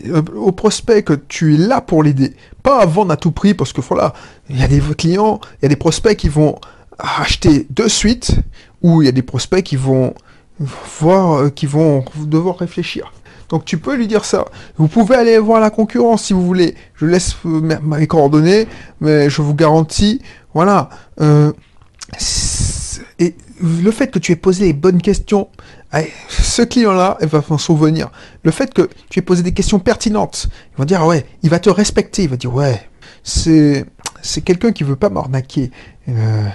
Euh, 0.07 0.23
au 0.35 0.53
prospect 0.53 1.03
que 1.03 1.13
tu 1.13 1.57
es 1.57 1.59
là 1.59 1.83
pour 1.83 2.03
l'aider, 2.03 2.35
pas 2.63 2.81
à 2.81 2.87
vendre 2.87 3.13
à 3.13 3.19
tout 3.19 3.33
prix, 3.33 3.53
parce 3.53 3.75
que 3.75 3.83
voilà, 3.83 4.15
il 4.49 4.59
y 4.59 4.63
a 4.63 4.69
des 4.69 4.81
clients, 4.97 5.41
il 5.61 5.65
y 5.65 5.67
a 5.67 5.69
des 5.69 5.77
prospects 5.77 6.17
qui 6.17 6.31
vont 6.31 6.59
acheter 6.99 7.67
de 7.69 7.87
suite, 7.87 8.37
ou 8.81 9.03
il 9.03 9.05
y 9.05 9.09
a 9.11 9.13
des 9.13 9.21
prospects 9.21 9.63
qui 9.63 9.77
vont 9.77 10.15
voir, 11.01 11.33
euh, 11.33 11.51
qui 11.51 11.67
vont 11.67 12.05
devoir 12.17 12.59
réfléchir. 12.59 13.13
Donc 13.49 13.65
tu 13.65 13.79
peux 13.79 13.97
lui 13.97 14.07
dire 14.07 14.25
ça. 14.25 14.45
Vous 14.77 14.87
pouvez 14.87 15.17
aller 15.17 15.39
voir 15.39 15.61
la 15.61 15.71
concurrence 15.71 16.25
si 16.25 16.33
vous 16.33 16.47
voulez. 16.47 16.77
Je 16.95 17.07
laisse 17.07 17.35
euh, 17.47 17.79
mes 17.83 18.07
coordonnées, 18.07 18.69
mais 19.01 19.29
je 19.29 19.43
vous 19.43 19.55
garantis, 19.55 20.21
voilà. 20.55 20.91
et 23.19 23.35
le 23.63 23.91
fait 23.91 24.11
que 24.11 24.19
tu 24.19 24.33
aies 24.33 24.37
posé 24.37 24.67
les 24.67 24.73
bonnes 24.73 25.03
questions, 25.03 25.49
ce 26.29 26.63
client-là, 26.63 27.19
il 27.21 27.27
va 27.27 27.43
s'en 27.43 27.59
souvenir. 27.59 28.11
Le 28.43 28.51
fait 28.51 28.73
que 28.73 28.89
tu 29.09 29.19
aies 29.19 29.23
posé 29.23 29.43
des 29.43 29.53
questions 29.53 29.79
pertinentes, 29.79 30.49
il 30.75 30.79
va 30.79 30.85
dire, 30.85 31.05
ouais, 31.05 31.27
il 31.43 31.51
va 31.51 31.59
te 31.59 31.71
respecter, 31.71 32.25
il 32.25 32.29
va 32.29 32.37
dire, 32.37 32.55
ouais, 32.55 32.81
c'est, 33.23 33.85
c'est 34.23 34.41
quelqu'un 34.43 34.73
qui 34.73 34.85
veut 34.85 34.97
pas 34.97 35.11
m'arnaquer. 35.11 35.71
Euh, 36.09 36.49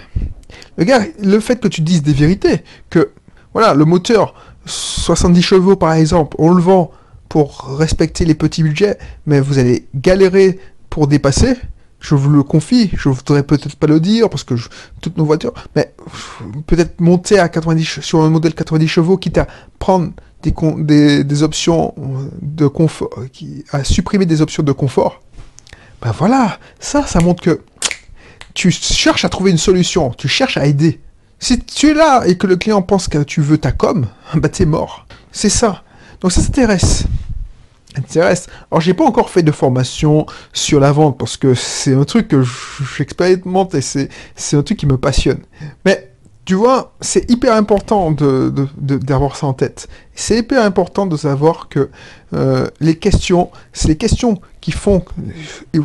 le 0.77 0.83
gars, 0.83 1.03
le 1.21 1.39
fait 1.39 1.59
que 1.59 1.67
tu 1.67 1.81
dises 1.81 2.01
des 2.01 2.13
vérités, 2.13 2.63
que, 2.89 3.11
voilà, 3.55 3.73
le 3.73 3.85
moteur, 3.85 4.35
70 4.65 5.41
chevaux 5.41 5.77
par 5.77 5.93
exemple, 5.93 6.35
on 6.39 6.53
le 6.53 6.61
vend 6.61 6.91
pour 7.29 7.77
respecter 7.77 8.25
les 8.25 8.35
petits 8.35 8.63
budgets, 8.63 8.97
mais 9.25 9.39
vous 9.39 9.59
allez 9.59 9.87
galérer 9.95 10.59
pour 10.89 11.07
dépasser, 11.07 11.55
je 12.01 12.15
vous 12.15 12.29
le 12.29 12.43
confie, 12.43 12.91
je 12.97 13.07
voudrais 13.07 13.43
peut-être 13.43 13.77
pas 13.77 13.87
le 13.87 14.01
dire 14.01 14.29
parce 14.29 14.43
que 14.43 14.55
toutes 14.99 15.17
nos 15.17 15.23
voitures, 15.23 15.53
mais 15.73 15.93
peut-être 16.67 16.99
monter 16.99 17.39
à 17.39 17.47
90 17.47 18.01
sur 18.01 18.21
un 18.23 18.29
modèle 18.29 18.53
90 18.53 18.89
chevaux, 18.89 19.15
quitte 19.15 19.37
à 19.37 19.47
prendre 19.79 20.11
des, 20.43 21.43
options 21.43 21.93
de 22.41 22.67
confort, 22.67 23.09
qui, 23.31 23.63
à 23.71 23.85
supprimer 23.85 24.25
des 24.25 24.41
options 24.41 24.63
de 24.63 24.73
confort. 24.73 25.21
Ben 26.01 26.11
voilà, 26.11 26.59
ça, 26.81 27.07
ça 27.07 27.21
montre 27.21 27.41
que 27.41 27.61
tu 28.53 28.69
cherches 28.69 29.23
à 29.23 29.29
trouver 29.29 29.51
une 29.51 29.57
solution, 29.57 30.11
tu 30.11 30.27
cherches 30.27 30.57
à 30.57 30.65
aider. 30.65 30.99
Si 31.39 31.59
tu 31.59 31.91
es 31.91 31.93
là 31.93 32.23
et 32.25 32.37
que 32.37 32.47
le 32.47 32.55
client 32.55 32.81
pense 32.81 33.07
que 33.07 33.21
tu 33.23 33.41
veux 33.41 33.57
ta 33.57 33.71
com, 33.71 34.07
bah 34.35 34.49
t'es 34.49 34.65
mort. 34.65 35.05
C'est 35.31 35.49
ça. 35.49 35.83
Donc 36.21 36.31
ça 36.31 36.41
s'intéresse 36.41 37.05
intéresse. 37.97 38.47
Alors 38.71 38.81
j'ai 38.81 38.93
pas 38.93 39.05
encore 39.05 39.29
fait 39.29 39.43
de 39.43 39.51
formation 39.51 40.25
sur 40.53 40.79
la 40.79 40.91
vente 40.91 41.17
parce 41.17 41.37
que 41.37 41.53
c'est 41.53 41.93
un 41.93 42.03
truc 42.03 42.27
que 42.27 42.43
j'expérimente 42.97 43.73
et 43.75 43.81
c'est, 43.81 44.09
un 44.53 44.63
truc 44.63 44.77
qui 44.77 44.85
me 44.85 44.97
passionne. 44.97 45.39
Mais 45.85 46.11
tu 46.45 46.53
vois, 46.53 46.93
c'est 47.01 47.29
hyper 47.29 47.55
important 47.55 48.11
de, 48.11 48.53
d'avoir 48.77 49.35
ça 49.35 49.47
en 49.47 49.53
tête. 49.53 49.87
C'est 50.13 50.37
hyper 50.37 50.63
important 50.63 51.07
de 51.07 51.17
savoir 51.17 51.69
que 51.69 51.89
euh, 52.33 52.67
les 52.79 52.97
questions, 52.97 53.49
c'est 53.73 53.87
les 53.87 53.97
questions 53.97 54.39
qui 54.61 54.71
font 54.71 55.03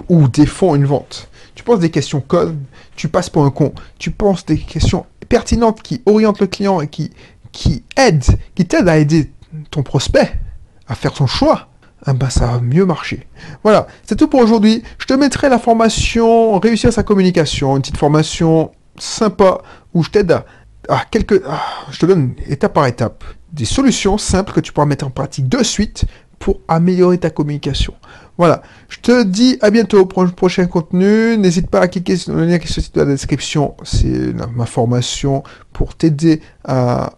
ou 0.08 0.28
défont 0.28 0.74
une 0.74 0.84
vente. 0.84 1.28
Tu 1.54 1.64
penses 1.64 1.80
des 1.80 1.90
questions 1.90 2.20
connes, 2.20 2.58
tu 3.00 3.08
passes 3.08 3.30
pour 3.30 3.46
un 3.46 3.50
con. 3.50 3.72
Tu 3.98 4.10
penses 4.10 4.44
des 4.44 4.58
questions 4.58 5.06
pertinentes 5.30 5.80
qui 5.80 6.02
orientent 6.04 6.40
le 6.40 6.46
client 6.46 6.82
et 6.82 6.88
qui, 6.88 7.10
qui 7.50 7.82
aident, 7.96 8.38
qui 8.54 8.66
t'aident 8.66 8.90
à 8.90 8.98
aider 8.98 9.32
ton 9.70 9.82
prospect 9.82 10.38
à 10.86 10.94
faire 10.94 11.16
son 11.16 11.26
choix 11.26 11.68
bah 12.06 12.28
ça 12.28 12.46
va 12.46 12.60
mieux 12.60 12.84
marcher. 12.84 13.26
Voilà, 13.62 13.86
c'est 14.04 14.16
tout 14.16 14.28
pour 14.28 14.40
aujourd'hui. 14.40 14.82
Je 14.98 15.06
te 15.06 15.14
mettrai 15.14 15.48
la 15.48 15.58
formation 15.58 16.58
Réussir 16.58 16.92
sa 16.92 17.02
communication, 17.02 17.76
une 17.76 17.82
petite 17.82 17.96
formation 17.96 18.70
sympa 18.98 19.62
où 19.94 20.02
je 20.02 20.10
t'aide 20.10 20.42
à, 20.88 21.04
quelques... 21.10 21.42
Ah, 21.46 21.62
je 21.90 21.98
te 21.98 22.06
donne 22.06 22.34
étape 22.48 22.74
par 22.74 22.86
étape 22.86 23.24
des 23.52 23.64
solutions 23.64 24.18
simples 24.18 24.52
que 24.52 24.60
tu 24.60 24.72
pourras 24.72 24.86
mettre 24.86 25.06
en 25.06 25.10
pratique 25.10 25.48
de 25.48 25.62
suite 25.62 26.04
pour 26.40 26.60
améliorer 26.66 27.18
ta 27.18 27.30
communication. 27.30 27.94
Voilà, 28.38 28.62
je 28.88 28.98
te 28.98 29.22
dis 29.22 29.58
à 29.60 29.70
bientôt 29.70 30.06
pour 30.06 30.22
un 30.22 30.28
prochain 30.28 30.66
contenu. 30.66 31.36
N'hésite 31.36 31.68
pas 31.70 31.80
à 31.80 31.88
cliquer 31.88 32.16
sur 32.16 32.34
le 32.34 32.46
lien 32.46 32.58
qui 32.58 32.66
se 32.66 32.80
situe 32.80 32.98
dans 32.98 33.04
la 33.04 33.12
description. 33.12 33.76
C'est 33.84 34.32
ma 34.56 34.66
formation 34.66 35.44
pour 35.72 35.94
t'aider 35.94 36.40
à 36.64 37.12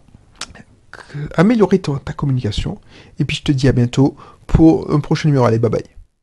améliorer 1.35 1.79
ta 1.79 2.13
communication. 2.13 2.77
Et 3.17 3.25
puis 3.25 3.37
je 3.37 3.43
te 3.43 3.51
dis 3.53 3.67
à 3.67 3.71
bientôt 3.71 4.15
pour 4.45 4.93
un 4.93 4.99
prochain 4.99 5.29
numéro. 5.29 5.45
Allez, 5.45 5.57
bye 5.57 5.71
bye. 5.71 6.02